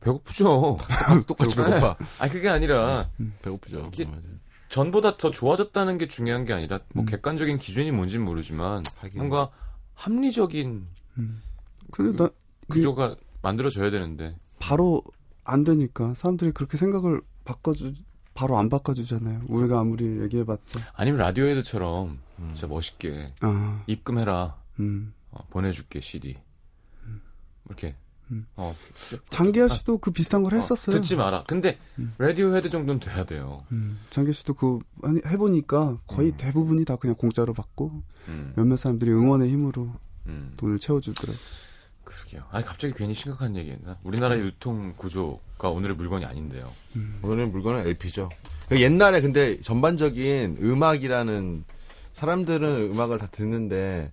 배고프죠. 0.00 0.76
똑같이 1.26 1.56
배고파. 1.56 1.96
아 2.20 2.28
그게 2.28 2.48
아니라 2.48 3.08
배고프죠. 3.42 3.88
이게- 3.92 4.04
맞아요. 4.04 4.22
전보다 4.68 5.16
더 5.16 5.30
좋아졌다는 5.30 5.98
게 5.98 6.08
중요한 6.08 6.44
게 6.44 6.52
아니라 6.52 6.80
뭐 6.94 7.04
음. 7.04 7.06
객관적인 7.06 7.58
기준이 7.58 7.92
뭔지는 7.92 8.24
모르지만 8.24 8.82
하긴. 8.98 9.18
뭔가 9.18 9.50
합리적인 9.94 10.86
근데 11.92 12.16
나 12.24 12.28
그, 12.68 12.68
구조가 12.68 13.16
만들어져야 13.42 13.90
되는데 13.90 14.36
바로 14.58 15.02
안 15.44 15.62
되니까 15.62 16.14
사람들이 16.14 16.50
그렇게 16.52 16.76
생각을 16.76 17.20
바꿔주 17.44 17.92
바로 18.34 18.58
안 18.58 18.68
바꿔주잖아요. 18.68 19.42
우리가 19.48 19.78
아무리 19.80 20.20
얘기해봤자 20.22 20.80
아니면 20.94 21.20
라디오헤드처럼 21.20 22.18
음. 22.38 22.50
진짜 22.54 22.66
멋있게 22.66 23.32
아, 23.40 23.82
입금해라 23.86 24.56
음, 24.80 25.14
어, 25.30 25.46
보내줄게 25.50 26.00
CD 26.00 26.36
이렇게 27.66 27.94
음. 28.30 28.46
어, 28.56 28.74
장기하 29.30 29.68
씨도 29.68 29.98
그 29.98 30.10
비슷한 30.10 30.42
걸 30.42 30.54
했었어요. 30.54 30.96
어, 30.96 30.98
듣지 30.98 31.16
마라. 31.16 31.44
근데 31.46 31.78
음. 31.98 32.14
라디오 32.18 32.54
헤드 32.54 32.70
정도는 32.70 33.00
돼야 33.00 33.24
돼요. 33.24 33.64
음, 33.72 34.00
장기하 34.10 34.32
씨도 34.32 34.54
그 34.54 34.78
아니, 35.02 35.20
해보니까 35.26 35.98
거의 36.06 36.30
음. 36.30 36.36
대부분이 36.36 36.84
다 36.84 36.96
그냥 36.96 37.16
공짜로 37.16 37.52
받고 37.52 38.02
음, 38.28 38.52
몇몇 38.56 38.76
사람들이 38.76 39.10
응원의 39.12 39.50
힘으로 39.50 39.92
음. 40.26 40.54
돈을 40.56 40.78
채워주더라고요. 40.78 41.38
그러게요. 42.16 42.42
아니 42.50 42.64
갑자기 42.64 42.94
괜히 42.94 43.14
심각한 43.14 43.56
얘기했나? 43.56 43.96
우리나라의 44.04 44.40
유통 44.42 44.94
구조가 44.96 45.70
오늘의 45.70 45.96
물건이 45.96 46.24
아닌데요. 46.24 46.70
오늘 47.22 47.46
물건은 47.46 47.86
LP죠. 47.86 48.28
옛날에 48.72 49.20
근데 49.20 49.60
전반적인 49.60 50.58
음악이라는 50.60 51.64
사람들은 52.14 52.92
음악을 52.92 53.18
다 53.18 53.26
듣는데 53.30 54.12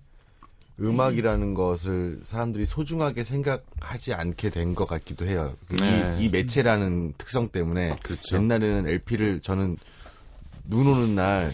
음악이라는 0.80 1.54
것을 1.54 2.20
사람들이 2.24 2.66
소중하게 2.66 3.24
생각하지 3.24 4.14
않게 4.14 4.50
된 4.50 4.74
것 4.74 4.86
같기도 4.88 5.26
해요. 5.26 5.54
그 5.68 5.76
네. 5.76 6.16
이, 6.18 6.24
이 6.24 6.28
매체라는 6.28 7.12
특성 7.18 7.48
때문에 7.48 7.96
그렇죠. 8.02 8.36
옛날에는 8.36 8.88
LP를 8.88 9.40
저는 9.40 9.76
눈 10.64 10.86
오는 10.86 11.14
날 11.14 11.52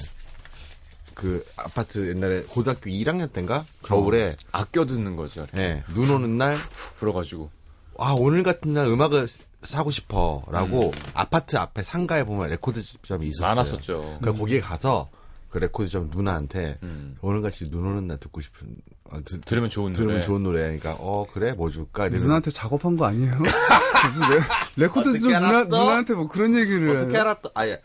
그 1.18 1.44
아파트 1.56 2.08
옛날에 2.10 2.42
고등학교 2.42 2.88
1학년 2.90 3.32
때인가 3.32 3.66
겨울에 3.82 4.36
아껴 4.52 4.86
듣는 4.86 5.16
거죠. 5.16 5.42
이렇게 5.42 5.58
예, 5.58 5.84
눈 5.92 6.08
오는 6.10 6.38
날 6.38 6.56
불어가지고. 7.00 7.50
아, 7.98 8.14
오늘 8.16 8.44
같은 8.44 8.72
날 8.72 8.86
음악을 8.86 9.26
사고 9.62 9.90
싶어. 9.90 10.44
라고 10.48 10.92
아파트 11.14 11.56
앞에 11.56 11.82
상가에 11.82 12.22
보면 12.22 12.50
레코드점이 12.50 13.26
있었어요. 13.26 13.48
많았었죠. 13.48 14.18
그러니까 14.20 14.32
거기에 14.40 14.60
가서 14.60 15.10
그 15.50 15.58
레코드점 15.58 16.08
누나한테 16.14 16.78
음. 16.84 17.16
오늘같이 17.20 17.68
눈 17.68 17.84
오는 17.86 18.06
날 18.06 18.18
듣고 18.18 18.40
싶은, 18.40 18.76
아, 19.10 19.20
드, 19.24 19.40
들으면 19.40 19.70
좋은 19.70 19.94
들으면 19.94 20.14
노래. 20.16 20.24
좋은 20.24 20.42
노래. 20.44 20.60
그러니까, 20.60 20.94
어, 21.00 21.26
그래? 21.32 21.52
뭐 21.52 21.68
줄까? 21.68 22.04
이러면 22.04 22.22
누나한테 22.22 22.52
작업한 22.52 22.96
거 22.96 23.06
아니에요? 23.06 23.34
무슨 24.06 24.30
레, 24.30 24.40
레코드 24.76 25.08
어떻게 25.08 25.18
좀 25.18 25.32
누나? 25.32 25.64
누나한테 25.64 26.14
뭐 26.14 26.28
그런 26.28 26.54
얘기를 26.54 26.96
어떻게? 26.96 27.18
알았다? 27.18 27.48
아예. 27.54 27.80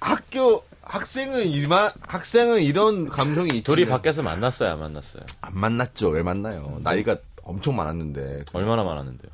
학교, 0.00 0.62
학생은 0.92 1.46
이만, 1.46 1.90
학생은 2.02 2.60
이런 2.60 3.08
감성이 3.08 3.48
있지. 3.48 3.62
둘이 3.64 3.86
밖에서 3.86 4.22
만났어요, 4.22 4.72
안 4.72 4.78
만났어요? 4.80 5.22
안 5.40 5.58
만났죠. 5.58 6.08
왜 6.10 6.22
만나요? 6.22 6.78
나이가 6.82 7.16
엄청 7.42 7.76
많았는데. 7.76 8.44
얼마나 8.52 8.84
많았는데요? 8.84 9.32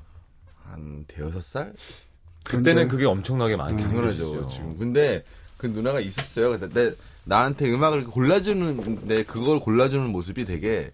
한 0.70 1.04
대여섯 1.08 1.42
살? 1.42 1.72
그때는 2.44 2.82
근데- 2.82 2.86
그게 2.88 3.06
엄청나게 3.06 3.56
많이 3.56 3.82
당연하죠. 3.82 4.06
느껴지죠. 4.34 4.48
지금. 4.50 4.78
근데 4.78 5.24
그 5.56 5.66
누나가 5.66 5.98
있었어요. 5.98 6.56
근데 6.56 6.68
내, 6.90 6.94
나한테 7.24 7.68
음악을 7.72 8.04
골라주는데 8.04 9.24
그걸 9.24 9.58
골라주는 9.58 10.08
모습이 10.10 10.44
되게 10.44 10.92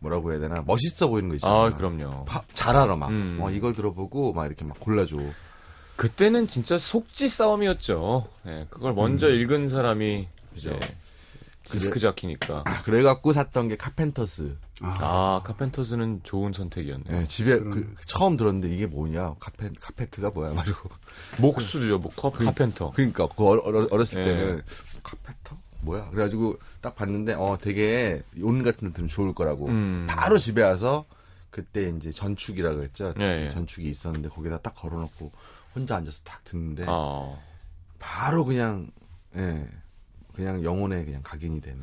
뭐라고 0.00 0.30
해야 0.32 0.40
되나 0.40 0.62
멋있어 0.66 1.08
보이는 1.08 1.30
거 1.30 1.36
있잖아요. 1.36 1.58
아, 1.58 1.70
그럼요. 1.74 2.26
파- 2.26 2.42
잘 2.52 2.76
알아 2.76 2.96
막. 2.96 3.08
음. 3.08 3.38
어, 3.40 3.50
이걸 3.50 3.72
들어보고 3.74 4.34
막 4.34 4.44
이렇게 4.44 4.66
막 4.66 4.78
골라줘. 4.78 5.16
그때는 5.96 6.46
진짜 6.46 6.78
속지 6.78 7.28
싸움이었죠. 7.28 8.28
예, 8.46 8.66
그걸 8.70 8.92
먼저 8.94 9.28
읽은 9.30 9.68
사람이 9.68 10.28
이제 10.54 10.70
음. 10.70 10.78
그죠. 10.78 10.92
디스크 11.78 11.98
자키니까. 11.98 12.62
아, 12.64 12.82
그래갖고 12.82 13.32
샀던 13.32 13.68
게 13.68 13.76
카펜터스. 13.76 14.56
아, 14.82 15.40
카펜터즈는 15.44 16.20
좋은 16.22 16.52
선택이었네요. 16.52 17.22
예, 17.22 17.24
집에 17.26 17.58
그, 17.58 17.92
처음 18.04 18.36
들었는데 18.36 18.72
이게 18.72 18.86
뭐냐 18.86 19.34
카페 19.40 19.70
카페트가 19.80 20.30
뭐야 20.30 20.52
말고. 20.52 20.90
목수죠, 21.38 21.98
목 21.98 22.14
컵, 22.14 22.34
카펜터. 22.38 22.92
그러니까 22.92 23.26
그 23.34 23.44
어려- 23.48 23.88
어렸을 23.90 24.20
예. 24.20 24.24
때는 24.24 24.62
카페터 25.02 25.56
뭐야 25.80 26.10
그래가지고 26.10 26.58
딱 26.82 26.94
봤는데 26.94 27.34
어 27.34 27.56
되게 27.60 28.22
온 28.42 28.62
같은 28.62 28.88
데 28.88 28.92
들으면 28.92 29.08
좋을 29.08 29.34
거라고 29.34 29.66
음. 29.68 30.06
바로 30.08 30.36
집에 30.38 30.62
와서 30.62 31.04
그때 31.50 31.88
이제 31.88 32.12
전축이라고 32.12 32.82
했죠 32.82 33.14
예, 33.18 33.46
예. 33.46 33.50
전축이 33.50 33.88
있었는데 33.88 34.28
거기다 34.28 34.58
딱 34.58 34.74
걸어놓고 34.74 35.32
혼자 35.74 35.96
앉아서 35.96 36.22
딱 36.24 36.42
듣는데 36.44 36.84
어. 36.86 37.42
바로 37.98 38.44
그냥 38.44 38.90
예 39.36 39.66
그냥 40.34 40.62
영혼에 40.62 41.04
그냥 41.04 41.22
각인이 41.22 41.60
되는 41.60 41.82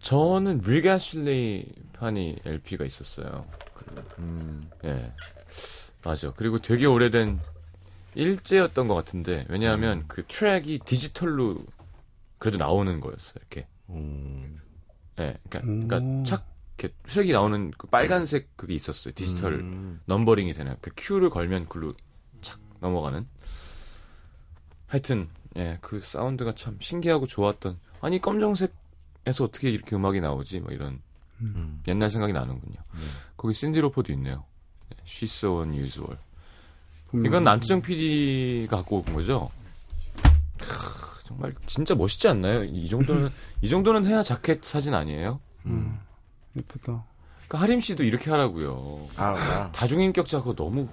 저는 0.00 0.62
릴가실리 0.64 1.72
판이 1.92 2.38
LP가 2.44 2.84
있었어요. 2.84 3.46
음 4.18 4.68
예. 4.84 5.12
맞아. 6.02 6.32
그리고 6.32 6.58
되게 6.58 6.86
오래된 6.86 7.40
일제였던 8.14 8.88
것 8.88 8.94
같은데, 8.94 9.46
왜냐하면 9.48 10.04
그 10.08 10.24
트랙이 10.26 10.80
디지털로 10.84 11.58
그래도 12.38 12.58
나오는 12.58 13.00
거였어요, 13.00 13.34
이렇게. 13.36 13.66
음, 13.90 14.60
예. 15.18 15.36
그러니까, 15.48 15.58
오. 15.58 15.86
그러니까 15.88 16.28
착, 16.28 16.46
이렇게 16.82 16.94
트랙이 17.06 17.32
나오는 17.32 17.70
그 17.78 17.86
빨간색 17.86 18.56
그게 18.56 18.74
있었어요. 18.74 19.14
디지털 19.14 19.54
음. 19.54 20.00
numbering이 20.06 20.52
되는. 20.52 20.76
그 20.80 20.90
큐를 20.96 21.30
걸면 21.30 21.68
글로 21.68 21.94
착 22.40 22.58
넘어가는. 22.80 23.26
하여튼, 24.88 25.28
예, 25.56 25.78
그 25.80 26.00
사운드가 26.00 26.54
참 26.54 26.76
신기하고 26.80 27.26
좋았던. 27.26 27.78
아니, 28.00 28.20
검정색에서 28.20 29.44
어떻게 29.44 29.70
이렇게 29.70 29.94
음악이 29.94 30.20
나오지? 30.20 30.60
뭐 30.60 30.72
이런 30.72 31.00
음. 31.40 31.80
옛날 31.86 32.10
생각이 32.10 32.32
나는군요. 32.32 32.80
거기 33.36 33.54
신디 33.54 33.80
로퍼도 33.80 34.12
있네요. 34.14 34.44
네, 34.90 34.96
She's 35.06 35.24
so 35.24 35.62
unusual. 35.62 36.18
이건 37.14 37.44
남태정 37.44 37.82
PD가 37.82 38.78
갖고 38.78 39.04
온 39.06 39.14
거죠? 39.14 39.50
크, 40.58 41.24
정말 41.24 41.52
진짜 41.66 41.94
멋있지 41.94 42.26
않나요? 42.28 42.64
이 42.64 42.88
정도는 42.88 43.28
이 43.60 43.68
정도는 43.68 44.06
해야 44.06 44.22
자켓 44.22 44.64
사진 44.64 44.94
아니에요? 44.94 45.38
음, 45.66 45.98
예쁘다. 46.56 47.04
그러니까 47.48 47.58
하림 47.60 47.80
씨도 47.80 48.04
이렇게 48.04 48.30
하라고요. 48.30 49.08
아, 49.16 49.34
아. 49.36 49.72
다중인격자고 49.72 50.54
너무 50.54 50.88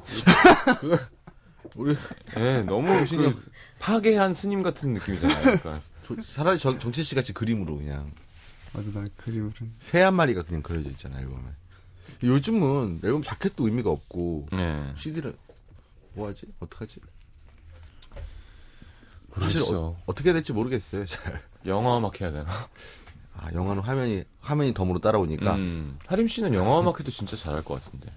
우리 1.75 1.95
예, 2.37 2.61
너무 2.63 2.87
그 3.07 3.51
파괴한 3.79 4.33
스님 4.33 4.61
같은 4.63 4.93
느낌이잖아요. 4.93 5.41
그러니까. 5.43 5.81
저- 6.05 6.21
차라리 6.21 6.57
정, 6.57 6.79
정치 6.79 7.03
씨 7.03 7.15
같이 7.15 7.33
그림으로 7.33 7.77
그냥 7.77 8.11
맞아, 8.73 8.89
나 8.91 9.05
그림을. 9.17 9.51
새한 9.79 10.15
마리가 10.15 10.43
그냥 10.43 10.61
그려져 10.61 10.89
있잖아 10.89 11.19
앨범에. 11.19 11.43
요즘은 12.23 13.01
앨범 13.03 13.21
자켓도 13.23 13.65
의미가 13.67 13.89
없고 13.89 14.47
예. 14.53 14.93
CD를 14.97 15.35
뭐 16.13 16.27
하지? 16.27 16.45
어떡하지? 16.59 16.99
사실 19.39 19.59
모르겠어. 19.61 19.79
어, 19.81 20.03
어떻게 20.07 20.33
될지 20.33 20.51
모르겠어요. 20.51 21.05
잘. 21.05 21.41
영화 21.65 21.97
음악 21.97 22.19
해야 22.19 22.31
되나? 22.31 22.47
아 23.41 23.49
영화는 23.53 23.81
화면이 23.81 24.23
화면이 24.41 24.73
덤으로 24.73 24.99
따라오니까 24.99 25.55
음, 25.55 25.97
하림 26.07 26.27
씨는 26.27 26.53
영화 26.53 26.79
음악 26.81 26.99
해도 26.99 27.09
진짜 27.11 27.35
잘할 27.37 27.63
것 27.63 27.81
같은데. 27.81 28.11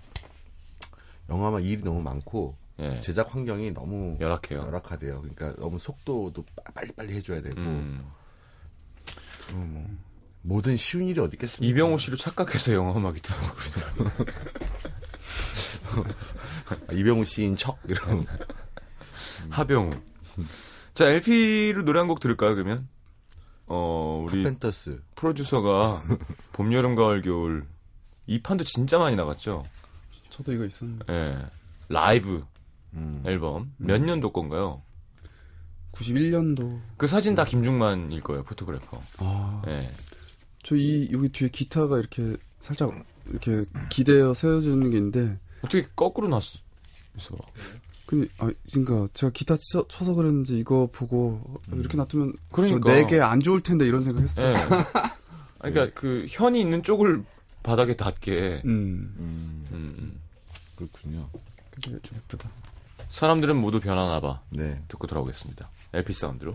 영화만 1.31 1.63
일이 1.63 1.83
너무 1.85 2.03
많고 2.03 2.57
예. 2.81 2.99
제작 3.01 3.33
환경이 3.35 3.71
너무 3.73 4.17
열악해요. 4.21 4.61
열악하대요. 4.67 5.21
그러니까 5.21 5.55
너무 5.61 5.79
속도도 5.79 6.45
빨리빨리 6.75 7.15
해줘야 7.15 7.41
되고 7.41 7.57
음. 7.61 8.05
음, 9.53 9.71
뭐 9.73 9.87
모든 10.57 10.77
쉬운 10.77 11.07
일이 11.07 11.21
어디 11.21 11.35
있겠습니까? 11.37 11.71
이병호 11.71 11.99
씨를 11.99 12.19
착각해서 12.19 12.73
영화 12.75 12.97
음악이 12.99 13.21
들어가고 13.21 13.57
아, 16.89 16.93
이병우 16.93 17.25
씨인 17.25 17.55
척 17.57 17.79
이런. 17.87 18.27
하병우. 19.51 19.91
자, 20.95 21.07
LP로 21.07 21.85
노래 21.85 21.99
한 22.01 22.09
곡 22.09 22.21
들을까요, 22.21 22.55
그러면? 22.55 22.89
어, 23.75 24.27
우리 24.29 24.43
카펜터스. 24.43 25.03
프로듀서가 25.15 26.03
봄, 26.53 26.75
여름, 26.75 26.95
가을, 26.95 27.23
겨울. 27.23 27.67
이 28.27 28.43
판도 28.43 28.65
진짜 28.65 28.99
많이 28.99 29.17
나갔죠? 29.17 29.65
저도 30.29 30.53
이거 30.53 30.67
있었는데. 30.67 31.11
예. 31.11 31.39
라이브 31.89 32.45
음. 32.93 33.23
앨범. 33.25 33.73
몇 33.79 33.99
년도 34.03 34.33
건가요? 34.33 34.83
91년도. 35.93 36.81
그 36.99 37.07
사진 37.07 37.35
다 37.35 37.45
김중만일 37.47 38.21
거예요, 38.21 38.45
포토그래퍼. 38.45 39.01
아, 39.19 39.63
예. 39.69 39.91
저 40.63 40.77
이, 40.77 41.09
여기 41.11 41.31
뒤에 41.31 41.49
기타가 41.49 41.99
이렇게 41.99 42.37
살짝 42.61 42.93
이렇게 43.27 43.65
기대어 43.89 44.35
세워지는 44.35 44.91
게 44.91 44.99
있는데, 44.99 45.39
어떻게 45.63 45.89
거꾸로 45.97 46.29
놨어? 46.29 46.59
그래서 47.13 47.37
근데, 48.13 48.29
아, 48.37 48.51
그러니까 48.71 49.09
제가 49.15 49.33
기타 49.33 49.57
쳐, 49.57 49.87
쳐서 49.89 50.13
그랬는지 50.13 50.59
이거 50.59 50.87
보고 50.93 51.41
이렇게 51.73 51.97
놔두면 51.97 52.35
그러니까 52.51 52.93
내게 52.93 53.19
안 53.19 53.41
좋을 53.41 53.63
텐데 53.63 53.87
이런 53.87 54.03
생각 54.03 54.21
했어요. 54.21 54.51
예. 54.51 54.55
아니, 55.61 55.73
그러니까 55.73 55.99
그 55.99 56.27
현이 56.29 56.61
있는 56.61 56.83
쪽을 56.83 57.25
바닥에 57.63 57.97
닿게 57.97 58.61
음, 58.67 59.15
음, 59.19 59.67
음, 59.73 59.97
음. 59.99 60.21
그렇군요. 60.77 61.27
그게 61.71 61.99
좀 62.03 62.19
예쁘다. 62.19 62.51
사람들은 63.09 63.57
모두 63.57 63.81
변하나 63.81 64.21
봐. 64.21 64.43
네. 64.51 64.83
듣고 64.89 65.07
돌아오겠습니다. 65.07 65.71
LP 65.95 66.13
사운드로. 66.13 66.55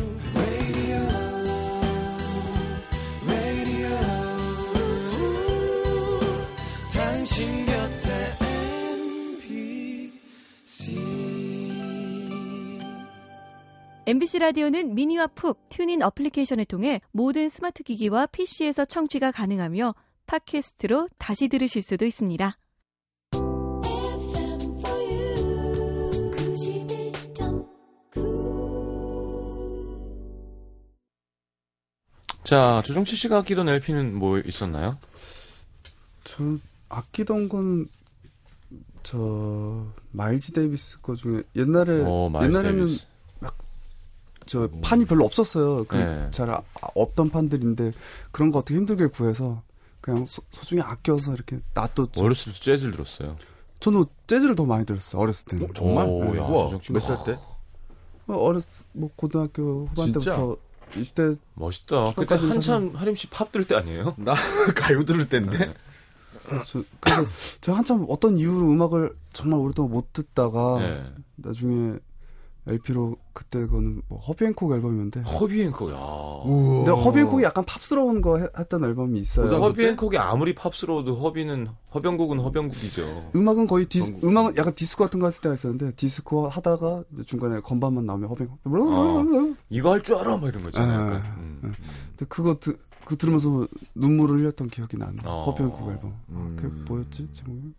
MBC 14.11 14.39
라디오는 14.39 14.93
미니와 14.93 15.27
푹 15.27 15.69
튜닝 15.69 16.01
어플리케이션을 16.01 16.65
통해 16.65 16.99
모든 17.13 17.47
스마트 17.47 17.81
기기와 17.81 18.25
PC에서 18.25 18.83
청취가 18.83 19.31
가능하며 19.31 19.95
팟캐스트로 20.27 21.07
다시 21.17 21.47
들으실 21.47 21.81
수도 21.81 22.05
있습니다. 22.05 22.57
FM 23.33 24.79
for 24.79 24.99
you. 24.99 26.31
91.9. 26.31 27.65
자, 32.43 32.81
조정치 32.83 33.15
씨가 33.15 33.37
아끼던 33.37 33.69
LP는 33.69 34.13
뭐 34.13 34.39
있었나요? 34.39 34.97
저 36.25 36.57
아끼던 36.89 37.47
거는 37.47 37.87
저 39.03 39.87
마일즈 40.11 40.51
데이비스 40.51 40.99
거 40.99 41.15
중에 41.15 41.43
옛날에 41.55 42.03
어, 42.05 42.27
마일즈 42.27 42.49
옛날에는 42.57 42.87
데이비스. 42.87 43.10
저 44.45 44.67
판이 44.81 45.05
별로 45.05 45.25
없었어요. 45.25 45.83
그 45.85 45.95
네. 45.95 46.27
잘 46.31 46.49
아- 46.49 46.61
없던 46.95 47.29
판들인데 47.29 47.91
그런 48.31 48.51
거 48.51 48.59
어떻게 48.59 48.75
힘들게 48.77 49.07
구해서 49.07 49.61
그냥 50.01 50.25
소, 50.25 50.41
중히 50.63 50.81
아껴서 50.81 51.33
이렇게 51.33 51.59
놔뒀죠. 51.73 52.23
어렸을 52.23 52.53
때 52.53 52.59
재즈를 52.59 52.91
들었어요. 52.93 53.35
저는 53.79 54.05
재즈를 54.27 54.55
더 54.55 54.65
많이 54.65 54.85
들었어요. 54.85 55.21
어렸을 55.21 55.47
때는. 55.47 55.67
정말? 55.73 56.05
오, 56.07 56.23
야, 56.37 56.41
우와, 56.43 56.65
조정치 56.65 56.91
몇살 56.93 57.17
때? 57.25 57.37
어, 58.27 58.33
어렸 58.35 58.63
뭐 58.93 59.09
고등학교 59.15 59.87
후반? 59.89 60.11
때부터 60.11 60.57
20대 60.93 61.37
멋있다. 61.53 62.13
그때 62.15 62.35
한참 62.35 62.91
하림 62.95 63.15
씨 63.15 63.27
팝 63.29 63.51
들을 63.51 63.65
때 63.67 63.75
아니에요? 63.75 64.15
나 64.19 64.33
가요 64.75 65.03
들을 65.05 65.27
때인데? 65.29 65.73
저 66.65 66.83
그래서 66.99 67.23
제가 67.61 67.77
한참 67.77 68.05
어떤 68.09 68.37
이유로 68.37 68.71
음악을 68.71 69.15
정말 69.33 69.59
오랫동안 69.59 69.91
못 69.91 70.11
듣다가 70.13 70.79
네. 70.79 71.05
나중에 71.37 71.97
LP로 72.67 73.17
그때 73.33 73.59
그거는 73.61 74.03
뭐 74.07 74.19
허비 74.19 74.39
행콕 74.39 74.71
앨범이었는데 74.71 75.21
허비 75.21 75.63
행콕, 75.63 75.89
야. 75.91 75.95
근데 76.45 76.91
허비 76.91 77.10
행콕이 77.10 77.43
약간 77.43 77.65
팝스러운 77.65 78.21
거 78.21 78.37
해- 78.37 78.47
했던 78.57 78.83
앨범이 78.83 79.19
있어요. 79.19 79.45
고등학교 79.45 79.65
허비 79.69 79.85
행콕이 79.87 80.17
아무리 80.17 80.53
팝스러워도 80.53 81.15
허비는, 81.15 81.67
허병국은 81.93 82.39
허병국이죠. 82.39 83.31
음악은 83.35 83.65
거의 83.65 83.85
디스, 83.87 84.11
전국- 84.11 84.27
음악은 84.29 84.57
약간 84.57 84.75
디스코 84.75 85.03
같은 85.05 85.19
거 85.19 85.25
했을 85.25 85.41
때가 85.41 85.55
있었는데 85.55 85.91
디스코 85.95 86.49
하다가 86.49 87.03
중간에 87.25 87.59
건반만 87.61 88.05
나오면 88.05 88.29
허비 88.29 88.40
행콕 88.40 88.59
어. 88.63 89.55
이거 89.69 89.93
할 89.93 90.03
줄 90.03 90.15
알아? 90.17 90.37
막 90.37 90.47
이런 90.47 90.61
거 90.61 90.69
있잖아요. 90.69 91.09
네. 91.09 91.15
음. 91.37 91.59
근데 92.11 92.25
그거 92.29 92.55
드, 92.59 92.77
그 93.05 93.17
들으면서 93.17 93.67
눈물을 93.95 94.37
흘렸던 94.39 94.67
기억이 94.69 94.97
나네. 94.97 95.17
어. 95.25 95.41
허비 95.47 95.63
행콕 95.63 95.89
앨범. 95.89 96.15
음. 96.29 96.55
그게 96.59 96.67
뭐였지 96.91 97.27
제목이? 97.33 97.73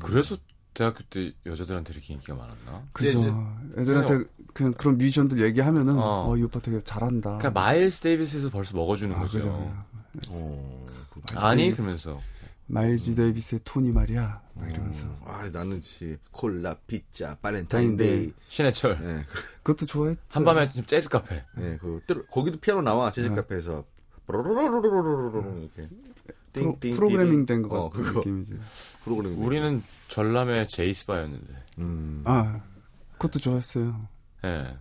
그래서 0.00 0.36
대학교 0.74 1.00
때 1.10 1.32
여자들한테 1.46 1.92
이렇게 1.92 2.14
인기가 2.14 2.34
많았나? 2.34 2.86
그죠. 2.92 3.20
애들한테 3.76 4.24
그냥 4.54 4.72
그런 4.74 4.96
뮤지션들 4.98 5.40
얘기하면은 5.42 5.98
어. 5.98 6.30
어, 6.30 6.36
이 6.36 6.42
오빠 6.42 6.60
되게 6.60 6.80
잘한다. 6.80 7.38
그러니까 7.38 7.50
마일스 7.50 8.00
데이비스에서 8.00 8.50
벌써 8.50 8.76
먹어주는 8.76 9.14
아, 9.14 9.20
거죠. 9.20 9.38
그죠. 10.12 10.30
어, 10.30 10.86
그거 11.10 11.40
아니 11.40 11.62
데이비스. 11.62 11.82
그러면서 11.82 12.20
마일즈 12.66 13.14
데이비스의 13.14 13.60
토니 13.64 13.92
말이야. 13.92 14.40
막 14.54 14.70
이러면서. 14.70 15.06
아, 15.24 15.48
나는 15.52 15.80
지 15.80 16.16
콜라, 16.30 16.74
피자, 16.86 17.36
바렌타인데이. 17.42 18.32
신해철 18.48 18.98
예, 19.02 19.24
그것도 19.62 19.86
좋아했. 19.86 20.18
한밤에 20.30 20.68
지금 20.70 20.84
재즈 20.86 21.08
카페. 21.08 21.42
예, 21.58 21.76
그 21.80 22.00
뜨- 22.06 22.24
거기도 22.26 22.58
피아노 22.58 22.82
나와 22.82 23.10
재즈 23.10 23.28
네. 23.28 23.34
카페에서 23.34 23.84
뽀로로로로로로로 24.26 25.58
이렇게 25.58 25.88
띵 26.52 26.78
띵 26.80 26.94
프로 26.94 27.08
그래밍 27.08 27.44
띵. 27.44 27.62
된것 27.62 27.72
어, 27.72 27.88
같은 27.90 28.02
그거 28.02 28.18
느낌이지. 28.20 28.58
프로그래밍. 29.04 29.44
우리는 29.44 29.82
전람회 30.08 30.66
J's 30.68 30.82
Bar였는데. 30.82 31.54
음. 31.78 32.22
아, 32.24 32.60
그것도 33.18 33.38
좋아했어요. 33.38 34.08
예. 34.44 34.76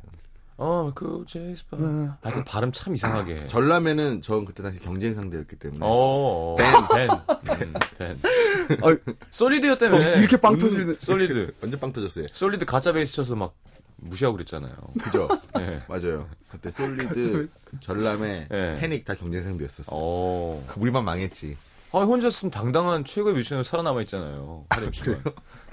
어, 0.57 0.91
그 0.93 1.23
J's 1.27 1.49
Bar. 1.49 1.77
네. 1.77 2.09
하여튼 2.21 2.43
발음 2.45 2.71
참 2.71 2.93
이상하게 2.93 3.35
해. 3.35 3.47
전람회는 3.47 4.21
전 4.21 4.45
그때 4.45 4.61
당시 4.61 4.79
경쟁 4.83 5.15
상대였기 5.15 5.55
때문에 5.55 5.79
어, 5.81 5.87
어. 5.89 6.55
벤, 6.57 7.07
벤. 7.57 7.67
음, 7.67 7.73
벤. 7.97 8.17
솔리드였다며. 9.31 9.97
이렇게 10.19 10.37
빵 10.37 10.57
터지는. 10.59 10.95
솔리드. 10.99 11.53
완전 11.61 11.79
빵 11.79 11.91
터졌어요. 11.91 12.27
솔리드 12.31 12.65
가짜 12.65 12.91
베이스 12.93 13.13
쳐서 13.15 13.35
막 13.35 13.53
무시하고 14.01 14.35
그랬잖아요. 14.37 14.73
그죠? 15.01 15.27
예. 15.59 15.81
맞아요. 15.89 16.27
그때 16.49 16.69
솔리드, 16.71 17.49
전람회, 17.79 18.47
예. 18.51 18.77
패닉 18.79 19.05
다 19.05 19.13
경쟁 19.15 19.43
상대였었어. 19.43 19.89
어. 19.93 20.67
우리만 20.77 21.05
망했지. 21.05 21.55
아, 21.93 21.99
혼자였으면 21.99 22.51
당당한 22.51 23.03
최고의 23.05 23.35
뮤지션으로 23.35 23.63
살아남아 23.63 24.01
있잖아요. 24.01 24.65
씨가. 24.91 25.17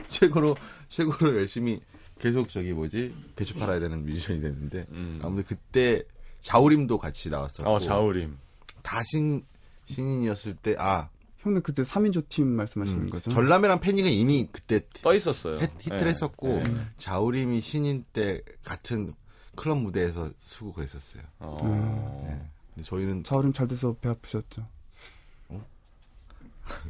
최고로 0.08 0.56
최고로 0.88 1.36
열심히 1.36 1.80
계속 2.18 2.48
저기 2.50 2.72
뭐지 2.72 3.14
배추 3.36 3.54
팔아야 3.54 3.78
되는 3.80 4.04
뮤지션이 4.04 4.40
됐는데 4.40 4.86
음. 4.90 5.20
아무튼 5.22 5.44
그때 5.44 6.02
자우림도 6.40 6.98
같이 6.98 7.28
나왔었고 7.30 7.70
어, 7.70 7.78
자우림. 7.78 8.36
다 8.82 9.02
신 9.04 9.44
신인이었을 9.86 10.56
때 10.56 10.74
아 10.78 11.08
형님 11.38 11.62
그때 11.62 11.82
3인조 11.82 12.28
팀 12.28 12.48
말씀하시는 12.48 13.10
거죠? 13.10 13.30
전람회랑 13.30 13.80
패닉은 13.80 14.10
이미 14.10 14.48
그때 14.50 14.80
떠 15.02 15.14
있었어요. 15.14 15.58
히- 15.58 15.68
히트를 15.80 16.02
예. 16.02 16.06
했었고 16.06 16.48
예. 16.64 16.64
자우림이 16.98 17.60
신인 17.60 18.02
때 18.12 18.42
같은 18.64 19.14
클럽 19.56 19.78
무대에서 19.78 20.30
쓰고 20.38 20.72
그랬었어요. 20.72 21.22
어. 21.40 22.26
예. 22.28 22.50
근데 22.74 22.88
저희는 22.88 23.24
자우림 23.24 23.52
잘 23.52 23.66
돼서 23.68 23.94
배 24.00 24.08
아프셨죠? 24.08 24.66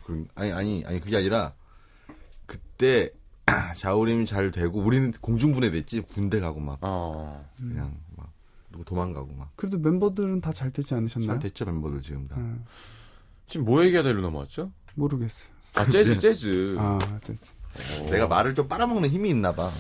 그- 0.05 0.27
아니 0.35 0.51
아니 0.53 0.85
아니 0.87 1.01
그게 1.01 1.17
아니라 1.19 1.53
그때 2.47 3.11
자우림이 3.77 4.27
잘 4.27 4.51
되고 4.51 4.81
우리는 4.81 5.13
공중분해됐지 5.13 6.01
군대 6.01 6.41
가고 6.41 6.59
막 6.61 6.79
어. 6.83 7.49
그냥 7.57 7.97
막 8.17 8.33
누구 8.73 8.85
도망가고 8.85 9.29
막잘 9.35 9.53
그래도 9.57 9.79
멤버들은 9.79 10.41
다 10.41 10.53
잘 10.53 10.73
되지 10.73 10.95
않으셨나요? 10.95 11.39
됐죠 11.39 11.65
멤버들 11.65 12.01
지금 12.01 12.27
다. 12.27 12.37
음, 12.37 12.65
지금 13.49 13.67
뭐 13.67 13.85
얘기하다 13.85 14.11
일로 14.11 14.21
넘어왔죠? 14.23 14.71
모르겠어요. 14.95 15.49
아, 15.75 15.85
재즈, 15.85 16.19
재즈. 16.21 16.77
아, 16.79 16.99
됐어. 17.25 17.53
어. 18.03 18.11
내가 18.11 18.27
말을 18.27 18.55
좀 18.55 18.69
빨아먹는 18.69 19.09
힘이 19.09 19.31
있나 19.31 19.53
봐. 19.53 19.71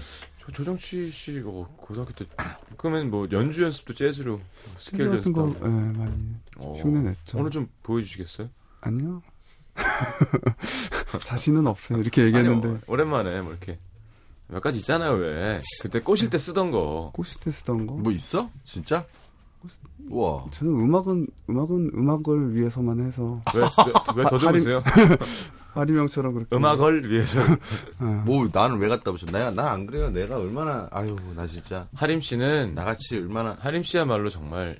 저 0.40 0.52
조정치 0.52 1.10
씨, 1.10 1.42
어, 1.44 1.68
고등학교 1.76 2.12
때, 2.14 2.24
그러면 2.76 3.10
뭐, 3.10 3.28
연주 3.32 3.62
연습도 3.64 3.92
재즈로, 3.94 4.40
스케일 4.78 5.10
같은 5.10 5.32
거, 5.32 5.42
연습도. 5.42 5.66
예. 5.66 5.70
많이 5.70 6.34
어. 6.56 6.72
흉내 6.74 7.00
냈죠. 7.10 7.38
오늘 7.38 7.50
좀 7.50 7.68
보여주시겠어요? 7.82 8.48
아니요. 8.80 9.22
자신은 11.20 11.66
없어요. 11.66 11.98
이렇게 11.98 12.24
얘기했는데 12.24 12.68
아니요, 12.68 12.80
오랜만에, 12.86 13.40
뭐, 13.42 13.50
이렇게. 13.52 13.78
몇 14.48 14.60
가지 14.60 14.78
있잖아요, 14.78 15.12
왜. 15.12 15.60
그때 15.82 16.00
꼬실 16.00 16.30
때 16.30 16.38
쓰던 16.38 16.70
거. 16.70 17.10
꼬시 17.14 17.38
때 17.40 17.50
쓰던 17.50 17.86
거. 17.86 17.94
뭐 17.94 18.10
있어? 18.12 18.50
진짜? 18.64 19.04
우와. 20.10 20.46
저는 20.50 20.72
음악은 20.72 21.26
음악은 21.50 21.90
음악을 21.94 22.54
위해서만 22.54 23.00
해서 23.00 23.42
왜, 23.54 23.60
왜, 23.62 24.22
왜 24.22 24.24
더듬으세요? 24.30 24.82
하리명처럼 25.74 26.32
그렇게 26.34 26.56
음악을 26.56 27.10
위해서. 27.10 27.40
어. 28.00 28.22
뭐 28.24 28.48
나는 28.52 28.78
왜 28.78 28.88
갖다 28.88 29.12
붙여? 29.12 29.26
내가 29.26 29.50
난안 29.50 29.86
그래요. 29.86 30.10
내가 30.10 30.36
얼마나 30.38 30.88
아유 30.90 31.16
나 31.36 31.46
진짜 31.46 31.88
하림 31.94 32.20
씨는, 32.20 32.74
나같이 32.74 33.16
얼마나 33.16 33.56
하림 33.60 33.82
씨야말로 33.82 34.30
정말 34.30 34.76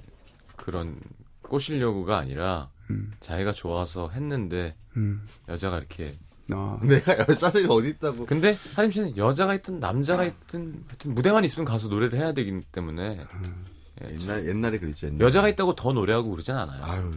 그런 0.57 0.97
꼬시려고가 1.43 2.19
아니라, 2.19 2.71
음, 2.91 3.13
자기가 3.21 3.53
좋아서 3.53 4.11
했는데, 4.11 4.77
음. 4.97 5.23
여자가 5.49 5.79
이렇게. 5.79 6.19
아, 6.51 6.79
내가 6.83 7.19
여자들이 7.19 7.67
어디 7.69 7.89
있다고? 7.91 8.25
근데, 8.27 8.57
하림 8.75 8.91
씨는 8.91 9.17
여자가 9.19 9.55
있든 9.57 9.81
남자가 9.81 10.25
있든, 10.25 10.83
하여튼 10.87 11.15
무대만 11.15 11.45
있으면 11.45 11.67
가서 11.67 11.89
노래를 11.89 12.19
해야 12.19 12.33
되기 12.33 12.61
때문에, 12.73 13.19
예, 13.21 13.43
참. 13.43 13.65
옛날 14.03 14.47
옛날에 14.47 14.79
그랬죠. 14.79 15.07
옛날에. 15.07 15.25
여자가 15.25 15.49
있다고 15.49 15.75
더 15.75 15.93
노래하고 15.93 16.31
그러진 16.31 16.55
않아요. 16.55 16.83
아유 16.85 17.13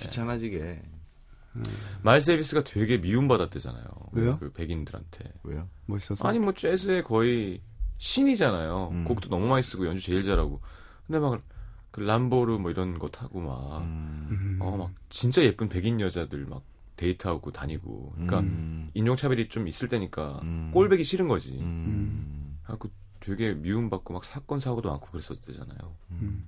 귀찮아지게 0.00 0.82
마일스 2.02 2.26
데이비스가 2.26 2.64
되게 2.64 2.98
미움받았대잖아요. 2.98 3.84
왜요? 4.12 4.38
그 4.38 4.52
백인들한테. 4.52 5.32
왜요? 5.44 5.68
뭐 5.86 5.96
있어서 5.96 6.26
아니 6.26 6.38
뭐 6.38 6.52
재즈의 6.52 7.04
거의 7.04 7.60
신이잖아요. 7.98 8.88
음. 8.92 9.04
곡도 9.04 9.28
너무 9.28 9.46
많이 9.46 9.62
쓰고 9.62 9.86
연주 9.86 10.04
제일 10.04 10.22
잘하고. 10.22 10.60
근데 11.06 11.18
막 11.18 11.40
그 11.94 12.00
람보르 12.00 12.58
뭐 12.58 12.72
이런 12.72 12.98
거 12.98 13.08
타고 13.08 13.40
막 13.40 13.82
음. 13.82 14.26
음. 14.28 14.58
어막 14.60 14.90
진짜 15.10 15.44
예쁜 15.44 15.68
백인 15.68 16.00
여자들 16.00 16.44
막 16.44 16.64
데이트하고 16.96 17.52
다니고. 17.52 18.10
그러니까 18.14 18.40
음. 18.40 18.90
인종차별이 18.94 19.48
좀 19.48 19.68
있을 19.68 19.88
때니까 19.88 20.40
음. 20.42 20.72
꼴뵈기 20.74 21.04
싫은 21.04 21.28
거지. 21.28 21.56
음. 21.60 22.58
그래갖고 22.64 22.90
되게 23.24 23.52
미움받고 23.54 24.12
막 24.12 24.24
사건 24.24 24.60
사고도 24.60 24.90
많고 24.90 25.10
그랬었대잖아요. 25.10 25.96
음. 26.12 26.46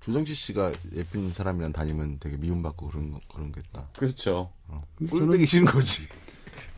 조정치 0.00 0.34
씨가 0.34 0.72
예쁜 0.94 1.30
사람이랑 1.30 1.72
다니면 1.72 2.18
되게 2.18 2.36
미움받고 2.36 2.88
그런 2.88 3.12
거, 3.12 3.20
그런 3.32 3.52
겠다. 3.52 3.88
그렇죠. 3.96 4.50
저는, 5.08 5.10
꼴배기 5.26 5.46
싫은 5.46 5.66
거지. 5.66 6.02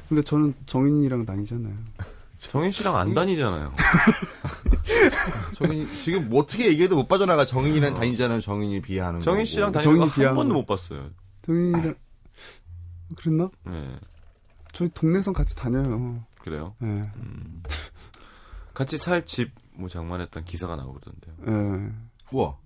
근데 0.09 0.23
저는 0.23 0.55
정인이랑 0.67 1.25
다니잖아요. 1.25 1.75
정인 2.39 2.73
씨랑 2.73 2.97
안 2.97 3.15
다니잖아요. 3.15 3.73
정인 5.59 5.87
지금 5.93 6.29
뭐 6.29 6.43
어떻게 6.43 6.67
얘기해도 6.69 6.97
못 6.97 7.07
빠져나가 7.07 7.47
정인이랑 7.47 7.95
다니자는 7.95 8.41
정인이 8.41 8.83
비하하는 8.83 9.21
거. 9.21 9.25
정인 9.25 9.45
씨랑 9.45 9.71
다니는 9.71 9.85
정인이 9.85 10.01
거한 10.07 10.15
비하한 10.15 10.35
번도 10.35 10.55
거. 10.55 10.61
못 10.61 10.67
봤어요. 10.67 11.11
정인이랑 11.43 11.95
그랬나? 13.17 13.49
네, 13.65 13.97
저희 14.73 14.89
동네선 14.89 15.33
같이 15.33 15.55
다녀요. 15.55 16.25
그래요. 16.41 16.75
예. 16.83 16.87
음. 16.87 17.63
같이 18.75 18.99
살 18.99 19.25
집 19.27 19.51
뭐 19.75 19.89
장만했던 19.89 20.45
기사가 20.45 20.77
나오고 20.77 21.01
그러던데요. 21.01 21.35
예. 21.49 21.93
우와. 22.31 22.57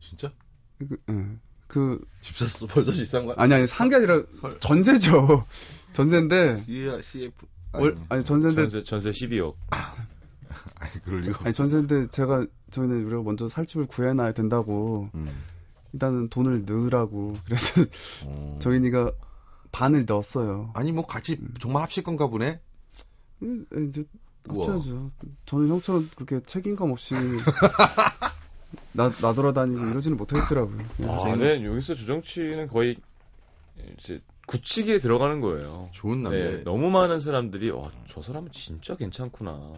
진짜? 0.00 0.32
그, 0.78 0.96
예. 1.10 1.36
그 1.66 2.00
집 2.22 2.36
샀어. 2.38 2.66
벌써 2.66 2.90
집 2.92 3.06
산 3.06 3.26
거야? 3.26 3.34
아니 3.38 3.52
아니 3.54 3.66
산 3.66 3.88
게 3.90 3.96
아니라 3.96 4.22
전세죠. 4.60 5.46
전세인데 5.92 6.64
CF. 7.02 7.46
월, 7.74 7.98
아니 8.08 8.24
전세인데 8.24 8.62
전세 8.68 8.82
전세 8.82 9.10
12억. 9.10 9.54
아니, 10.76 10.92
그럴 11.04 11.20
리가. 11.20 11.40
아니 11.44 11.52
전세인데 11.52 12.08
제가 12.08 12.46
저희는 12.70 13.04
우리가 13.06 13.22
먼저 13.22 13.46
살 13.48 13.66
집을 13.66 13.86
구해놔야 13.86 14.32
된다고 14.32 15.10
음. 15.14 15.28
일단은 15.92 16.28
돈을 16.30 16.64
넣으라고 16.64 17.34
그래서 17.44 17.82
어. 18.24 18.58
저희니가 18.62 19.12
반을 19.70 20.06
넣었어요. 20.06 20.70
아니 20.74 20.92
뭐 20.92 21.04
같이 21.06 21.38
정말 21.60 21.82
합칠 21.82 22.02
건가 22.04 22.26
보네. 22.26 22.60
음, 23.42 23.66
이제 23.88 24.00
우와. 24.00 24.23
합쳐야죠. 24.48 25.10
저는 25.46 25.68
형처럼 25.68 26.08
그렇게 26.16 26.40
책임감 26.44 26.90
없이 26.90 27.14
나 28.92 29.10
나돌아다니고 29.20 29.86
이러지는 29.86 30.16
못하겠더라고요. 30.16 30.78
아, 31.08 31.18
저희는 31.18 31.38
네, 31.38 31.64
여기서 31.64 31.94
조정치는 31.94 32.68
거의 32.68 32.96
이제 33.98 34.20
굳히기에 34.46 34.98
들어가는 34.98 35.40
거예요. 35.40 35.88
좋은 35.92 36.22
남자. 36.22 36.38
네, 36.38 36.64
너무 36.64 36.90
많은 36.90 37.20
사람들이 37.20 37.70
와, 37.70 37.90
저 38.08 38.22
사람은 38.22 38.50
진짜 38.52 38.94
괜찮구나. 38.96 39.72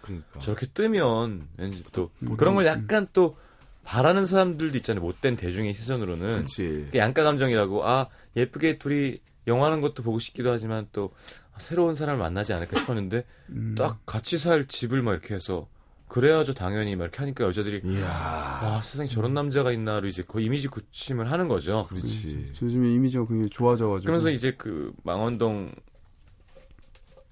그러니까. 0.00 0.40
저렇게 0.40 0.66
뜨면 0.66 1.48
왠지 1.56 1.84
또 1.92 2.10
음. 2.22 2.36
그런 2.36 2.54
걸 2.54 2.66
약간 2.66 3.06
또 3.12 3.36
바라는 3.84 4.26
사람들도 4.26 4.76
있잖아요. 4.78 5.02
못된 5.02 5.36
대중의 5.36 5.74
시선으로는 5.74 6.36
그렇지. 6.36 6.88
그 6.92 6.98
양가 6.98 7.22
감정이라고 7.24 7.84
아 7.86 8.08
예쁘게 8.36 8.78
둘이 8.78 9.18
영화하는 9.46 9.80
것도 9.80 10.02
보고 10.02 10.18
싶기도 10.18 10.50
하지만 10.50 10.88
또 10.92 11.12
아, 11.14 11.41
새로운 11.62 11.94
사람을 11.94 12.18
만나지 12.18 12.52
않을까 12.52 12.78
싶었는데 12.78 13.24
음, 13.50 13.74
딱 13.76 14.04
같이 14.04 14.36
살 14.36 14.66
집을 14.66 15.02
막 15.02 15.12
이렇게 15.12 15.34
해서 15.34 15.68
그래야죠 16.08 16.52
당연히 16.52 16.94
막 16.94 17.04
이렇게 17.04 17.18
하니까 17.18 17.44
여자들이 17.44 17.80
이야. 17.84 18.04
와 18.04 18.82
세상에 18.82 19.08
저런 19.08 19.32
남자가 19.32 19.72
있나로 19.72 20.08
이제 20.08 20.22
그 20.26 20.40
이미지 20.40 20.68
구침을 20.68 21.30
하는 21.30 21.48
거죠. 21.48 21.86
그렇지. 21.88 22.52
저 22.54 22.66
요즘에 22.66 22.90
이미지가 22.92 23.26
굉장히 23.26 23.48
좋아져가지고 23.48 24.04
그러면서 24.04 24.30
이제 24.30 24.52
그 24.58 24.92
망원동 25.04 25.72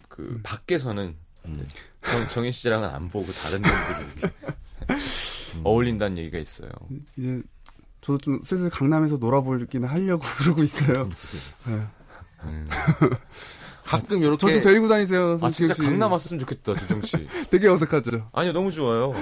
그 0.09 0.23
음. 0.23 0.41
밖에서는 0.43 1.15
음. 1.47 1.69
정, 2.03 2.29
정인 2.29 2.53
씨랑은 2.53 2.89
안 2.89 3.11
보고 3.11 3.31
다른 3.33 3.61
분들이 3.61 4.07
이렇게 4.17 4.35
어울린다는 5.63 6.17
얘기가 6.19 6.39
있어요. 6.39 6.71
이제 7.17 7.43
저도 8.01 8.19
좀 8.19 8.41
슬슬 8.43 8.71
강남에서 8.71 9.17
놀아보기는 9.19 9.87
하려고 9.87 10.25
그러고 10.39 10.63
있어요. 10.63 11.11
네. 11.67 11.87
음. 13.97 14.01
가끔 14.01 14.21
저 14.21 14.27
요렇게 14.27 14.47
좀 14.53 14.61
데리고 14.63 14.89
다니세요. 14.89 15.39
아 15.41 15.51
진짜 15.51 15.75
씨. 15.75 15.83
강남 15.83 16.13
왔으면 16.13 16.39
좋겠다 16.41 16.75
조정 16.75 17.03
씨. 17.03 17.27
되게 17.51 17.69
어색하죠. 17.69 18.29
아니요 18.33 18.53
너무 18.53 18.71
좋아요. 18.71 19.13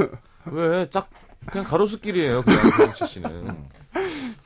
왜 0.52 0.86
딱 0.90 1.08
그냥 1.46 1.66
가로수길이에요 1.66 2.42
그냥 2.42 2.60
조정치 2.70 3.06
씨는. 3.14 3.30
음. 3.30 3.68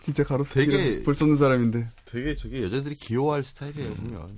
진짜 0.01 0.25
가로수 0.25 0.55
되게- 0.55 0.77
되게 0.77 1.03
볼 1.03 1.15
수 1.15 1.25
없는 1.25 1.37
사람인데. 1.39 1.89
되게 2.07 2.35
저게 2.37 2.63
여자들이 2.63 2.95
귀여워할 2.95 3.43
스타일이에요, 3.45 3.95
보면. 3.95 4.37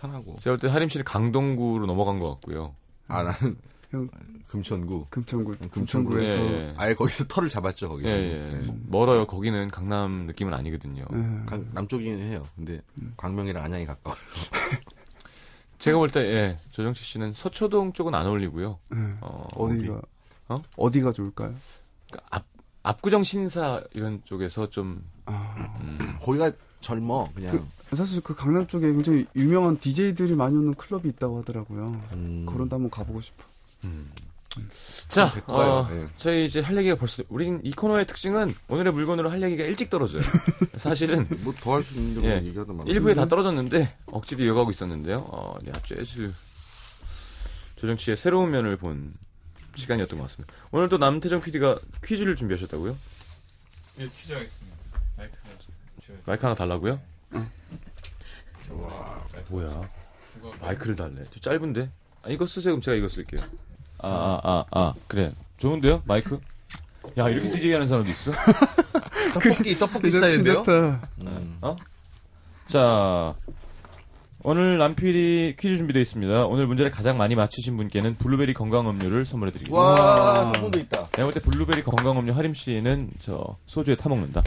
편하고. 0.00 0.36
제가 0.40 0.56
볼 0.56 0.60
때 0.60 0.68
하림 0.72 0.88
씨는 0.88 1.04
강동구로 1.04 1.86
넘어간 1.86 2.18
것 2.18 2.30
같고요. 2.34 2.74
아, 3.08 3.22
나는 3.22 3.38
형 3.40 3.56
금천구. 3.90 5.06
금천구 5.10 5.56
금천구에서 5.58 5.70
금천구에서 5.70 6.38
예. 6.52 6.74
아예 6.76 6.94
거기서 6.94 7.24
털을 7.28 7.48
잡았죠, 7.48 7.88
거기서. 7.88 8.08
예, 8.10 8.62
예. 8.64 8.74
멀어요. 8.86 9.26
거기는 9.26 9.68
강남 9.68 10.26
느낌은 10.26 10.54
아니거든요. 10.54 11.04
예. 11.12 11.16
강- 11.46 11.68
남쪽이긴 11.72 12.18
해요. 12.20 12.46
근데 12.56 12.80
광명이랑 13.16 13.62
안양이 13.64 13.86
가까워요. 13.86 14.18
제가 15.78 15.98
볼 15.98 16.10
때 16.10 16.20
예, 16.20 16.58
조정치 16.72 17.02
씨는 17.02 17.32
서초동 17.32 17.92
쪽은 17.94 18.14
안 18.14 18.26
어울리고요. 18.26 18.78
예. 18.94 18.98
어, 19.22 19.46
어디가 19.56 20.00
어? 20.48 20.56
어디가 20.76 21.12
좋을까요? 21.12 21.54
그러니까 22.10 22.26
앞 22.30 22.44
압구정 22.82 23.24
신사 23.24 23.82
이런 23.92 24.20
쪽에서 24.24 24.68
좀 24.70 25.02
아, 25.26 25.54
음, 25.80 25.98
거기가 26.22 26.50
젊어, 26.80 27.28
그냥. 27.34 27.66
사실 27.92 28.22
그 28.22 28.34
강남 28.34 28.66
쪽에 28.66 28.90
굉장히 28.90 29.26
유명한 29.36 29.78
DJ들이 29.78 30.34
많이 30.34 30.56
오는 30.56 30.72
클럽이 30.74 31.08
있다고 31.10 31.38
하더라고요. 31.40 32.00
음. 32.12 32.46
그런데 32.48 32.74
한번 32.74 32.90
가보고 32.90 33.20
싶어. 33.20 33.44
음. 33.84 34.10
자, 35.08 35.32
백과요. 35.32 35.70
어, 35.72 35.88
예. 35.92 36.08
저희 36.16 36.44
이제 36.44 36.60
할 36.60 36.76
얘기가 36.76 36.96
벌써 36.96 37.22
우린 37.28 37.60
이 37.62 37.70
코너의 37.72 38.06
특징은 38.06 38.52
오늘의 38.68 38.92
물건으로 38.92 39.30
할 39.30 39.40
얘기가 39.42 39.62
일찍 39.64 39.90
떨어져요. 39.90 40.22
사실은 40.76 41.26
뭐 41.42 41.52
더 41.54 41.74
할 41.74 41.82
수 41.84 41.94
있는 41.96 42.20
게 42.22 42.28
예. 42.28 42.36
얘기하다 42.44 42.72
말고. 42.72 42.90
1부에 42.92 43.14
다 43.14 43.26
떨어졌는데 43.28 43.96
억지로 44.06 44.42
이어가고 44.44 44.70
있었는데요. 44.70 45.18
어, 45.30 45.56
야, 45.68 45.72
재즈 45.84 46.32
조정치의 47.76 48.16
새로운 48.16 48.50
면을 48.50 48.76
본 48.76 49.14
시간이었던 49.76 50.18
것 50.18 50.24
같습니다. 50.26 50.52
오늘 50.72 50.88
또 50.88 50.98
남태정 50.98 51.40
PD가 51.42 51.78
퀴즈를 52.04 52.34
준비하셨다고요? 52.36 52.96
예, 54.00 54.08
퀴즈 54.08 54.32
하겠습니다. 54.32 54.76
마이크 55.16 55.36
하나 55.44 55.58
줘. 55.58 56.12
마이크 56.26 56.42
하나 56.44 56.54
달라고요? 56.56 57.00
와, 58.70 59.24
뭐야? 59.48 59.88
마이크를 60.60 60.96
달래. 60.96 61.22
좀 61.24 61.40
짧은데? 61.40 61.90
아, 62.22 62.30
이거 62.30 62.46
쓰세요. 62.46 62.72
그럼 62.74 62.82
제가 62.82 62.96
이거 62.96 63.08
쓸게요. 63.08 63.40
아, 64.02 64.40
아, 64.42 64.64
아, 64.70 64.80
아, 64.80 64.94
그래. 65.06 65.30
좋은데요? 65.58 66.02
마이크? 66.04 66.38
야, 67.18 67.28
이렇게 67.28 67.50
DJ 67.50 67.72
하는 67.72 67.86
사람도 67.86 68.10
있어? 68.10 68.32
떡볶이, 69.34 69.74
떡볶이 69.76 70.10
스타일인데요? 70.10 70.62
음. 70.68 71.58
어? 71.60 71.74
자, 72.66 73.34
오늘 74.42 74.78
남필이 74.78 75.56
퀴즈 75.58 75.76
준비되어 75.76 76.00
있습니다. 76.00 76.46
오늘 76.46 76.66
문제를 76.66 76.90
가장 76.90 77.18
많이 77.18 77.34
맞히신 77.34 77.76
분께는 77.76 78.16
블루베리 78.16 78.54
건강 78.54 78.88
음료를 78.88 79.24
선물해 79.26 79.52
드리겠습니다. 79.52 79.80
와, 79.82 80.46
한 80.46 80.52
번도 80.52 80.78
있다. 80.78 81.08
내가 81.10 81.24
볼 81.24 81.32
때 81.32 81.40
블루베리 81.40 81.82
건강 81.84 82.18
음료 82.18 82.32
하림 82.32 82.54
씨는 82.54 83.10
저 83.20 83.56
소주에 83.66 83.96
타먹는다. 83.96 84.42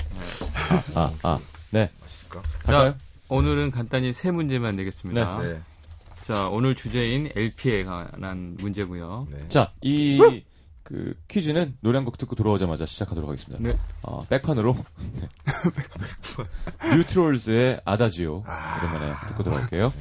아, 0.96 1.12
아, 1.22 1.40
네. 1.72 1.90
할까요? 2.66 2.96
오늘은 3.30 3.72
간단히 3.72 4.14
세 4.14 4.32
문제만 4.32 4.76
내겠습니다. 4.76 5.38
네. 5.40 5.62
자, 6.24 6.48
오늘 6.48 6.74
주제인 6.74 7.30
LP에 7.36 7.84
관한 7.84 8.56
문제고요. 8.60 9.28
네. 9.30 9.50
자, 9.50 9.74
이, 9.82 10.44
그, 10.84 11.16
퀴즈는 11.28 11.78
노래 11.82 11.98
한 11.98 12.06
곡 12.06 12.18
듣고 12.18 12.36
들어오자마자 12.36 12.86
시작하도록 12.86 13.30
하겠습니다. 13.30 13.62
네. 13.62 13.78
어, 14.02 14.26
백판으로. 14.28 14.74
네. 15.20 16.96
뉴트롤즈의 16.98 17.82
아다지오. 17.86 18.44
오랜만에 18.46 19.14
듣고 19.28 19.44
들어올게요. 19.44 19.94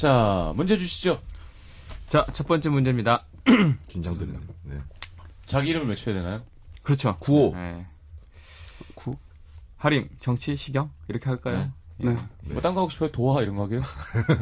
자, 0.00 0.54
문제 0.56 0.78
주시죠. 0.78 1.20
자, 2.06 2.24
첫 2.32 2.46
번째 2.48 2.70
문제입니다. 2.70 3.26
긴장되네. 3.86 4.32
네. 4.62 4.78
자기 5.44 5.68
이름을 5.68 5.88
외쳐야 5.88 6.14
되나요? 6.14 6.40
그렇죠. 6.82 7.18
구호. 7.18 7.52
네. 7.54 7.84
구. 8.94 9.18
하림, 9.76 10.08
정치, 10.18 10.56
시경 10.56 10.90
이렇게 11.08 11.28
할까요? 11.28 11.70
네. 11.98 12.16
뭐딴 12.44 12.72
거 12.72 12.80
하고 12.80 12.88
싶어요? 12.88 13.12
도화 13.12 13.42
이런 13.42 13.56
거 13.56 13.64
하게요? 13.64 13.82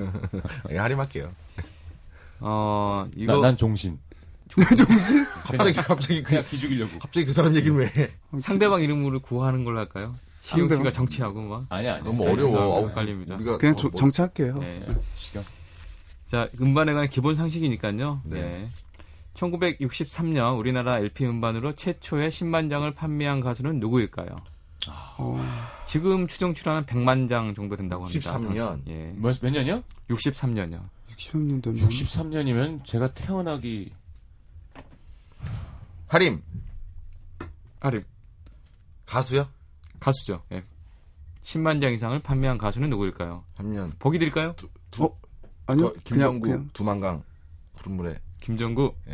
예, 0.71 0.79
할인할게요. 0.79 1.33
어, 2.39 3.07
나, 3.09 3.13
이거 3.17 3.41
난 3.41 3.57
종신. 3.57 3.99
정신? 4.77 5.27
갑자기 5.43 5.73
갑자기 5.73 6.23
그 6.23 6.29
그냥 6.29 6.45
기죽이려고. 6.45 7.01
갑자기 7.01 7.27
그 7.27 7.33
사람 7.33 7.57
얘기를 7.57 7.77
왜 7.77 7.87
해? 7.87 8.11
상대방 8.39 8.81
이름으로 8.81 9.19
구하는 9.19 9.65
걸로 9.65 9.81
할까요? 9.81 10.15
상대방? 10.41 10.79
씨가 10.79 10.93
정치하고 10.93 11.41
막. 11.43 11.67
아니야, 11.69 11.95
아니야. 11.95 12.05
너무 12.05 12.25
헷갈려서 12.25 12.57
어려워. 12.59 12.77
아우, 12.79 12.89
헷갈립니다. 12.89 13.35
우리가 13.37 13.59
그냥 13.59 13.75
어, 13.75 13.77
조- 13.77 13.89
뭐- 13.89 13.99
정치할게요. 13.99 14.59
네. 14.59 14.87
시경. 15.17 15.43
자, 16.27 16.49
음반에 16.61 16.93
관한 16.93 17.09
기본 17.09 17.35
상식이니까요. 17.35 18.21
네. 18.27 18.39
예. 18.39 18.69
1963년 19.35 20.59
우리나라 20.59 20.99
LP 20.99 21.25
음반으로 21.27 21.75
최초의 21.75 22.31
10만 22.31 22.69
장을 22.71 22.91
판매한 22.95 23.41
가수는 23.41 23.79
누구일까요? 23.81 24.29
어, 25.19 25.39
지금 25.87 26.27
추정 26.27 26.55
출하는 26.55 26.87
100만 26.87 27.29
장 27.29 27.55
정도 27.55 27.77
된다고 27.77 28.05
합니다. 28.05 28.17
63 28.17 28.55
년. 28.55 28.67
당시. 28.69 28.83
예. 28.89 29.13
몇, 29.17 29.41
몇 29.41 29.51
년이요? 29.51 29.83
63년이요. 30.09 30.81
63년 31.17 31.63
되면 31.63 31.89
63년이면 31.89 32.85
제가 32.85 33.13
태어나기 33.13 33.93
하림 36.09 36.43
아리 37.81 38.03
가수요? 39.07 39.49
가수죠. 40.01 40.43
예. 40.53 40.65
10만 41.43 41.81
장 41.81 41.93
이상을 41.93 42.19
판매한 42.21 42.59
가수는 42.59 42.91
누구일까요? 42.91 43.45
3년. 43.57 43.93
보기 43.99 44.19
드릴까요? 44.19 44.55
어? 45.01 45.19
아니요. 45.67 45.93
그, 45.93 45.93
그냥 45.93 46.03
김정구 46.05 46.41
그냥 46.41 46.71
두만강 46.73 47.23
푸른물에. 47.77 48.21
김정구. 48.41 48.95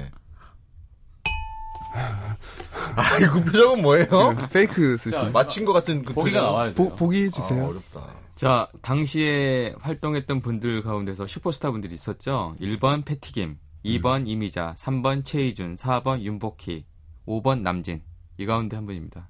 아 2.97 3.19
이거 3.21 3.41
표정은 3.41 3.83
뭐예요? 3.83 4.37
페이크 4.53 4.97
쓰시. 4.99 5.13
자, 5.17 5.25
맞힌 5.25 5.65
것 5.65 5.73
같은 5.73 6.03
그 6.03 6.13
보기가 6.13 6.41
표정. 6.41 6.53
나와야 6.53 6.73
돼요. 6.73 6.89
보, 6.91 6.95
보기 6.97 7.27
아, 7.27 7.31
주세요. 7.31 7.67
어렵다. 7.67 8.15
자, 8.35 8.69
당시에 8.83 9.75
활동했던 9.79 10.41
분들 10.41 10.83
가운데서 10.83 11.27
슈퍼스타 11.27 11.71
분들이 11.71 11.95
있었죠. 11.95 12.57
1번 12.61 13.05
패티김, 13.05 13.59
2번 13.85 14.27
이미자, 14.27 14.75
3번 14.77 15.25
최희준, 15.25 15.75
4번 15.75 16.21
윤복희, 16.21 16.85
5번 17.27 17.61
남진. 17.61 18.03
이 18.39 18.47
가운데 18.47 18.75
한 18.77 18.87
분입니다. 18.87 19.29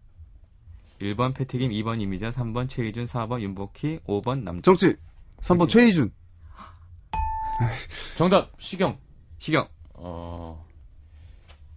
1번 1.05 1.35
패티김, 1.35 1.71
2번 1.71 2.01
이미자, 2.01 2.31
3번 2.31 2.69
최희준, 2.69 3.05
4번 3.05 3.41
윤복희, 3.43 4.01
5번 4.07 4.43
남진. 4.43 4.63
정치 4.63 4.97
3번 5.41 5.61
그치. 5.61 5.73
최희준. 5.75 6.13
정답 8.17 8.51
시경. 8.59 8.99
시경. 9.39 9.69
어 9.95 10.65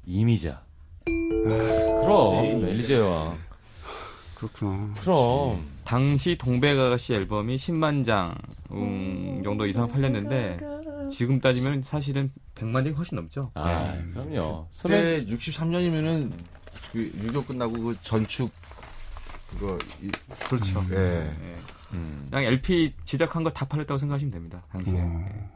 이미자. 0.05 0.63
그럼 1.05 2.63
엘리제와 2.65 3.37
그렇구나. 4.35 4.93
그럼 5.01 5.65
당시 5.83 6.37
동백 6.37 6.79
아가씨 6.79 7.13
앨범이 7.13 7.57
10만 7.57 8.05
장 8.05 8.35
음, 8.71 9.41
정도 9.43 9.65
이상 9.65 9.87
팔렸는데 9.87 10.57
지금 11.11 11.39
따지면 11.39 11.83
사실은 11.83 12.31
100만 12.55 12.83
장이 12.83 12.91
훨씬 12.91 13.15
넘죠. 13.17 13.51
아 13.55 13.93
네. 13.93 14.03
그럼요. 14.13 14.67
그때 14.81 15.25
63년이면은 15.25 16.31
그 16.91 17.11
유교 17.23 17.43
끝나고 17.43 17.73
그 17.79 17.97
전축 18.01 18.51
그거 19.49 19.77
이, 20.01 20.09
그렇죠. 20.49 20.83
예. 20.91 20.95
예. 21.41 21.55
음. 21.93 22.27
그냥 22.29 22.45
LP 22.45 22.93
제작한 23.05 23.43
거 23.43 23.49
다 23.49 23.65
팔렸다고 23.65 23.97
생각하시면 23.97 24.31
됩니다. 24.31 24.63
당시에. 24.71 24.99
어. 24.99 25.49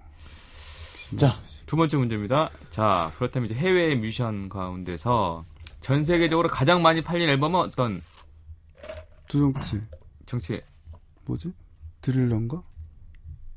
자두 1.18 1.76
번째 1.76 1.98
문제입니다. 1.98 2.50
자, 2.70 3.12
그렇다면 3.18 3.50
이제 3.50 3.56
해외 3.56 3.96
뮤지션 3.96 4.48
가운데서 4.48 5.44
전 5.82 6.04
세계적으로 6.06 6.48
가장 6.48 6.82
많이 6.82 7.02
팔린 7.02 7.28
앨범은 7.28 7.60
어떤 7.60 8.02
두정치 9.28 9.82
정치? 10.26 10.62
뭐지? 11.26 11.52
드릴런가? 12.00 12.64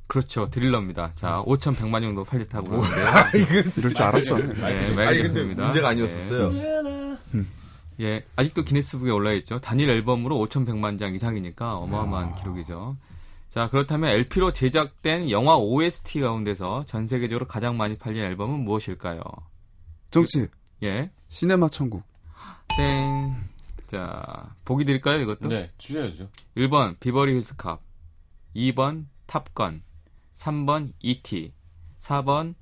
그렇죠. 0.09 0.51
드릴러입니다. 0.51 1.13
자, 1.15 1.43
5,100만 1.47 2.01
정도 2.03 2.25
팔렸다고 2.25 2.69
그러는데요. 2.69 3.63
이럴 3.79 3.95
줄 3.95 4.03
알았어. 4.03 4.35
네, 4.37 4.95
말겠습니다. 4.95 5.65
문제가 5.65 5.89
아니었었어요. 5.91 6.51
예, 8.01 8.25
아직도 8.37 8.65
기네스북에 8.65 9.11
올라 9.11 9.33
있죠. 9.35 9.61
단일 9.61 9.89
앨범으로 9.91 10.37
5,100만 10.47 10.99
장 10.99 11.15
이상이니까 11.15 11.77
어마어마한 11.77 12.35
기록이죠. 12.37 12.97
자, 13.51 13.71
그렇다면 13.71 14.11
LP로 14.11 14.53
제작된 14.53 15.31
영화 15.31 15.57
OST 15.57 16.21
가운데서 16.21 16.87
전 16.87 17.07
세계적으로 17.07 17.47
가장 17.47 17.77
많이 17.77 17.97
팔린 17.97 18.25
앨범은 18.25 18.61
무엇일까요? 18.61 19.23
정치 20.11 20.49
예, 20.83 21.11
시네마 21.29 21.69
천국. 21.69 22.03
땡. 22.77 23.33
자, 23.87 24.55
보기 24.65 24.85
드릴까요, 24.85 25.21
이것도? 25.21 25.49
네 25.49 25.71
주셔야죠. 25.79 26.29
1번 26.57 26.99
비버리 26.99 27.35
힐스 27.35 27.57
캅 27.57 27.81
2번 28.57 29.07
탑건 29.27 29.83
3번 30.35 30.93
E.T. 31.01 31.53
4번 31.99 32.55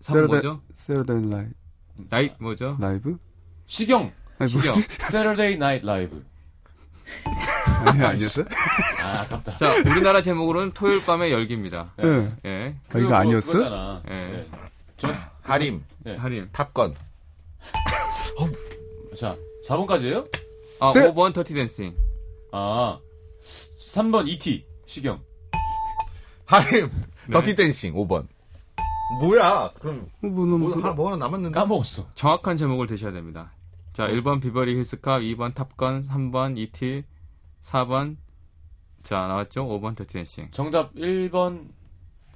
3번 0.00 0.12
Saturday 0.12 0.26
뭐죠? 0.26 0.60
Saturday 0.74 1.30
Night 1.30 1.46
Night 2.08 2.30
뭐죠? 2.40 2.76
라이브? 2.80 3.16
시경 3.66 4.12
시경. 4.48 4.74
Saturday 5.02 5.54
Night 5.54 5.86
Live. 5.86 6.22
아니 7.84 8.02
아니었어요? 8.02 8.46
아 9.02 9.20
아깝다. 9.22 9.56
자 9.56 9.72
우리나라 9.90 10.22
제목으로는 10.22 10.72
토요일 10.72 11.04
밤의 11.04 11.30
열기입니다 11.32 11.92
네. 11.98 12.32
예, 12.46 12.74
아, 12.94 12.98
이거 12.98 13.14
아니었어? 13.14 13.52
그거잖아. 13.54 14.02
예. 14.08 14.12
네. 14.14 14.46
저, 14.96 15.12
하림 15.42 15.82
하림 16.16 16.48
탑건 16.52 16.94
자 19.18 19.36
4번까지예요? 19.68 20.28
아 20.80 20.92
세- 20.92 21.10
5번 21.10 21.34
더티 21.34 21.54
댄싱 21.54 21.94
아 22.52 22.98
3번 23.92 24.26
E.T. 24.28 24.64
시경. 24.86 25.20
하림 26.46 26.90
네. 27.26 27.32
더티 27.32 27.54
댄싱 27.56 27.94
5번. 27.94 28.26
뭐야? 29.20 29.70
그럼 29.80 30.08
어, 30.22 30.26
뭐, 30.26 30.46
너뭐 30.46 30.58
무슨 30.58 30.82
하나 30.82 30.94
뭐 30.94 31.08
하나 31.08 31.16
남았는데. 31.26 31.58
까먹었어. 31.58 32.06
정확한 32.14 32.56
제목을 32.56 32.86
대셔야 32.86 33.12
됩니다 33.12 33.52
자 33.92 34.08
1번 34.08 34.40
비버리 34.40 34.74
힐스 34.76 35.00
캅 35.00 35.20
2번 35.20 35.54
탑건 35.54 36.00
3번 36.08 36.56
E.T. 36.56 37.04
4번 37.62 38.16
자 39.02 39.26
나왔죠? 39.26 39.66
5번 39.66 39.94
더티 39.96 40.14
댄싱 40.14 40.48
정답 40.52 40.94
1번 40.94 41.68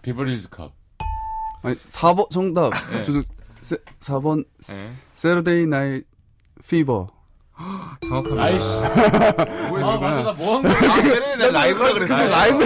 비버리 0.03 0.33
힐스 0.35 0.51
캅. 0.51 0.73
아니 1.63 1.75
4번 1.77 2.31
정답. 2.31 2.71
네. 2.93 3.05
저, 3.05 3.13
세, 3.63 3.77
4번 4.01 4.45
예, 4.73 4.93
Saturday 5.15 5.67
Night 5.67 6.03
Fever. 6.69 7.09
정확합니다 8.07 8.43
아이씨. 8.43 8.81
뭐야, 9.71 9.87
아 9.87 9.99
맞아 9.99 10.23
나 10.25 10.33
뭐한 10.35 10.63
거야? 10.63 10.73
아, 10.75 11.03
그래, 11.03 11.37
내가 11.39 11.53
라이브라 11.53 11.93
그랬어. 11.95 12.15
라이브 12.29 12.65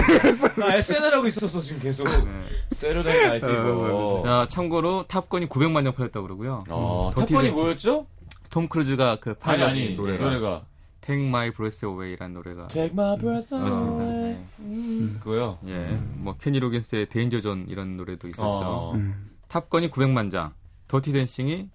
나 0.59 0.75
SNL 0.75 1.13
하고 1.13 1.27
있었어 1.27 1.61
지금 1.61 1.81
계속. 1.81 2.03
네. 2.09 2.43
Saturday 2.73 3.17
Night 3.23 3.45
Fever. 3.47 4.23
자 4.27 4.47
참고로 4.49 5.05
탑건이 5.07 5.47
900만 5.47 5.85
장 5.85 5.93
팔렸다고 5.93 6.27
그러고요 6.27 6.63
어, 6.69 7.11
더티 7.15 7.33
탑건이. 7.33 7.51
뭐였죠? 7.51 8.05
톰 8.51 8.67
크루즈가 8.67 9.17
그 9.19 9.31
아니 9.31 9.39
파일럿 9.39 9.69
아니 9.69 9.95
노래가. 9.95 10.23
노래가 10.25 10.65
Take 11.01 11.25
My 11.27 11.51
Breath 11.51 11.83
Away라는 11.85 12.33
노래가 12.35 12.67
Take 12.67 12.91
My 12.91 13.17
Breath 13.17 13.55
맞습니다. 13.55 14.03
Away. 14.05 14.37
네. 14.59 15.19
그거요. 15.19 15.57
예, 15.65 15.99
뭐 16.17 16.35
케니 16.37 16.59
로긴스의 16.59 17.07
Danger 17.09 17.41
Zone 17.41 17.65
이런 17.69 17.97
노래도 17.97 18.27
있었죠. 18.27 18.43
어. 18.43 18.93
음. 18.93 19.31
탑건이 19.47 19.89
900만 19.89 20.29
장, 20.31 20.53
더티 20.87 21.11
댄싱이 21.11 21.69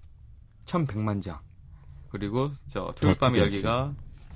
1,100만 0.67 1.21
장, 1.23 1.41
그리고 2.11 2.53
저 2.69 2.93
토요일 2.97 3.19
밤의. 3.19 3.41
열기가 3.41 3.93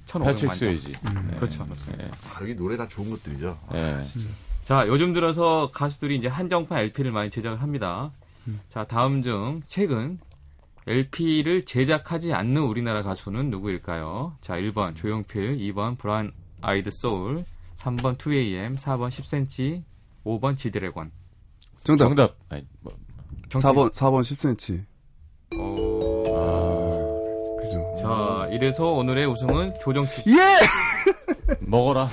패트릭 0.07 0.23
1,500만 0.27 0.37
장. 0.49 0.55
스웨이지. 0.55 0.89
네. 0.93 1.37
그렇죠, 1.37 1.65
맞습니다. 1.65 2.05
네. 2.05 2.11
아, 2.11 2.43
여기 2.43 2.57
노래 2.57 2.77
다 2.77 2.89
좋은 2.89 3.11
것들이죠. 3.11 3.59
네. 3.73 4.05
자, 4.65 4.87
요즘 4.89 5.13
들어서 5.13 5.71
가수들이 5.73 6.17
이제 6.17 6.27
한정판 6.29 6.81
LP를 6.81 7.13
많이 7.13 7.31
제작을 7.31 7.63
합니다. 7.63 8.11
자, 8.71 8.85
다음 8.85 9.23
중 9.23 9.63
최근 9.69 10.19
LP를 10.91 11.65
제작하지 11.65 12.35
않는 12.35 12.63
우리나라 12.63 13.05
가수는 13.05 13.49
누구일까요? 13.49 14.37
자, 14.41 14.57
1번 14.57 14.97
조용필, 14.97 15.59
2번 15.59 15.97
브라운 15.97 16.33
아이드 16.61 16.91
소울, 16.91 17.45
3번 17.77 18.19
2AM, 18.19 18.77
4번 18.77 19.09
10cm, 19.09 19.85
5번 20.25 20.57
지드래곤. 20.57 21.13
정답. 21.85 22.07
정답. 22.07 22.35
아니, 22.49 22.67
뭐, 22.81 22.93
4번 23.51 23.93
4번 23.93 24.23
10cm. 24.23 24.85
오. 25.57 27.57
그죠. 27.61 27.95
자, 28.01 28.49
이래서 28.51 28.87
오늘의 28.87 29.27
우승은 29.27 29.75
조정치. 29.81 30.25
예! 30.27 31.55
먹어라. 31.61 32.09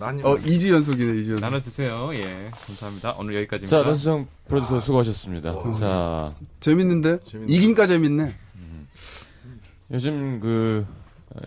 난어 0.00 0.36
2주 0.36 0.70
연속이네 0.72 1.12
2주 1.20 1.30
연속. 1.32 1.40
나눠 1.40 1.60
드세요. 1.60 2.10
예, 2.14 2.50
감사합니다. 2.66 3.12
오늘 3.18 3.34
여기까지입니다. 3.36 3.76
자, 3.76 3.82
런수정 3.86 4.26
프로듀서 4.48 4.80
수고하셨습니다. 4.80 5.54
자, 5.78 6.34
재밌는데? 6.60 7.18
재밌네. 7.26 7.52
이기니까 7.52 7.86
재밌네. 7.86 8.34
요즘 9.92 10.40
그 10.40 10.86
어, 11.34 11.40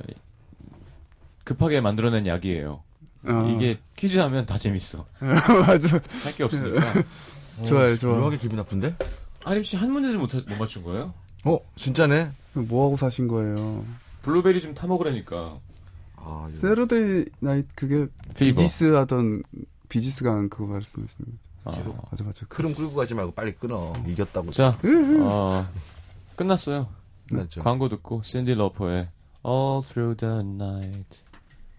급하게 1.44 1.82
만들어낸 1.82 2.28
약이에요. 2.28 2.82
어. 3.26 3.56
이게 3.56 3.80
퀴즈 3.96 4.18
하면 4.18 4.46
다 4.46 4.58
재밌어. 4.58 5.06
맞아. 5.20 5.88
할 6.24 6.34
게 6.36 6.44
없으니까. 6.44 6.82
좋아요, 7.66 7.96
좋아. 7.96 8.18
묘하게 8.20 8.38
기분 8.38 8.58
나쁜데? 8.58 8.96
하림 9.46 9.64
씨 9.64 9.78
한 9.78 9.92
문제를 9.92 10.18
못, 10.20 10.30
못 10.36 10.58
맞춘 10.60 10.84
거예요? 10.84 11.14
어, 11.46 11.58
진짜네. 11.76 12.32
뭐 12.54 12.86
하고 12.86 12.98
사신 12.98 13.28
거예요? 13.28 13.84
블루베리 14.24 14.62
좀 14.62 14.74
타먹으라니까. 14.76 15.58
아, 16.26 16.46
이거. 16.50 16.58
Saturday 16.58 17.26
Night 17.40 17.64
그게 17.76 18.08
Fever. 18.36 18.56
비지스 18.56 18.94
하던 18.94 19.44
비지스가 19.90 20.32
한 20.32 20.50
그거 20.50 20.66
말씀하시는 20.66 21.32
거죠. 21.66 21.78
계속 21.78 21.96
맞아 22.12 22.24
맞아. 22.24 22.46
흐름 22.50 22.74
끌고 22.74 22.94
가지 22.94 23.14
말고 23.14 23.32
빨리 23.34 23.54
끊어. 23.54 23.94
이겼다고. 24.08 24.52
자, 24.52 24.78
어, 25.22 25.66
끝났어요. 26.36 26.88
끝났죠. 27.30 27.62
광고 27.64 27.90
듣고 27.90 28.22
신디 28.24 28.54
로퍼의 28.56 29.10
All 29.46 29.84
Through 29.86 30.18
the 30.18 30.40
Night 30.40 31.20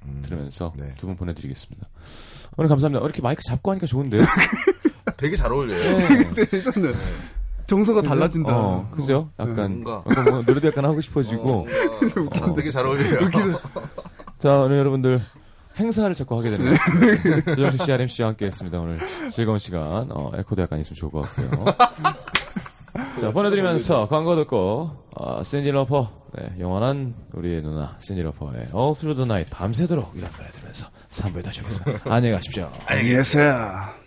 음, 0.07 0.23
들으면서 0.25 0.73
네. 0.77 0.95
두분 0.97 1.17
보내드리겠습니다. 1.17 1.89
오늘 2.57 2.69
감사합니다. 2.69 3.03
어, 3.03 3.07
이렇게 3.07 3.21
마이크 3.23 3.43
잡고 3.47 3.71
하니까 3.73 3.87
좋은데요? 3.87 4.23
되게 5.17 5.37
잘 5.37 5.53
어울려요. 5.53 5.99
네. 5.99 6.43
정서가 7.67 8.03
달라진다. 8.03 8.55
어, 8.55 8.91
그죠? 8.95 9.31
약간, 9.39 9.83
뭔가. 9.83 10.05
약간 10.11 10.25
뭐 10.25 10.43
노래도 10.43 10.69
약간 10.69 10.85
하고 10.85 11.01
싶어지고. 11.01 11.61
어, 11.61 11.67
뭔가, 12.15 12.47
어, 12.51 12.55
되게 12.55 12.71
잘 12.71 12.87
어울려요. 12.87 13.31
자, 14.45 14.59
오늘 14.59 14.77
여러분들 14.77 15.23
행사를 15.79 16.15
자꾸 16.15 16.37
하게 16.37 16.51
되네요. 16.51 16.75
조정식 17.57 17.83
씨, 17.83 17.93
RMC 17.93 18.23
와 18.25 18.29
함께 18.29 18.45
했습니다. 18.45 18.79
오늘 18.79 18.99
즐거운 19.33 19.59
시간. 19.59 20.07
어, 20.11 20.33
에코도 20.37 20.61
약간 20.61 20.81
있으면 20.81 20.97
좋을 20.97 21.11
것 21.11 21.23
같고요. 21.23 21.65
자, 23.23 23.31
보내드리면서 23.31 24.07
광고 24.07 24.37
듣고, 24.37 24.91
어, 25.13 25.43
신디 25.43 25.71
로퍼, 25.71 26.29
네, 26.37 26.57
영원한 26.59 27.15
우리의 27.33 27.63
누나, 27.63 27.97
신디 28.01 28.21
로퍼의 28.21 28.67
All 28.75 28.95
Through 28.95 29.15
the 29.15 29.23
Night, 29.23 29.51
밤새도록 29.51 30.13
이런 30.15 30.31
노래 30.33 30.47
들으면서 30.51 30.89
3부에 31.09 31.43
다시 31.43 31.63
오겠습니다. 31.63 32.01
안녕히 32.15 32.35
가십시오. 32.35 32.71
안녕히 32.87 33.17
계세요. 33.17 34.04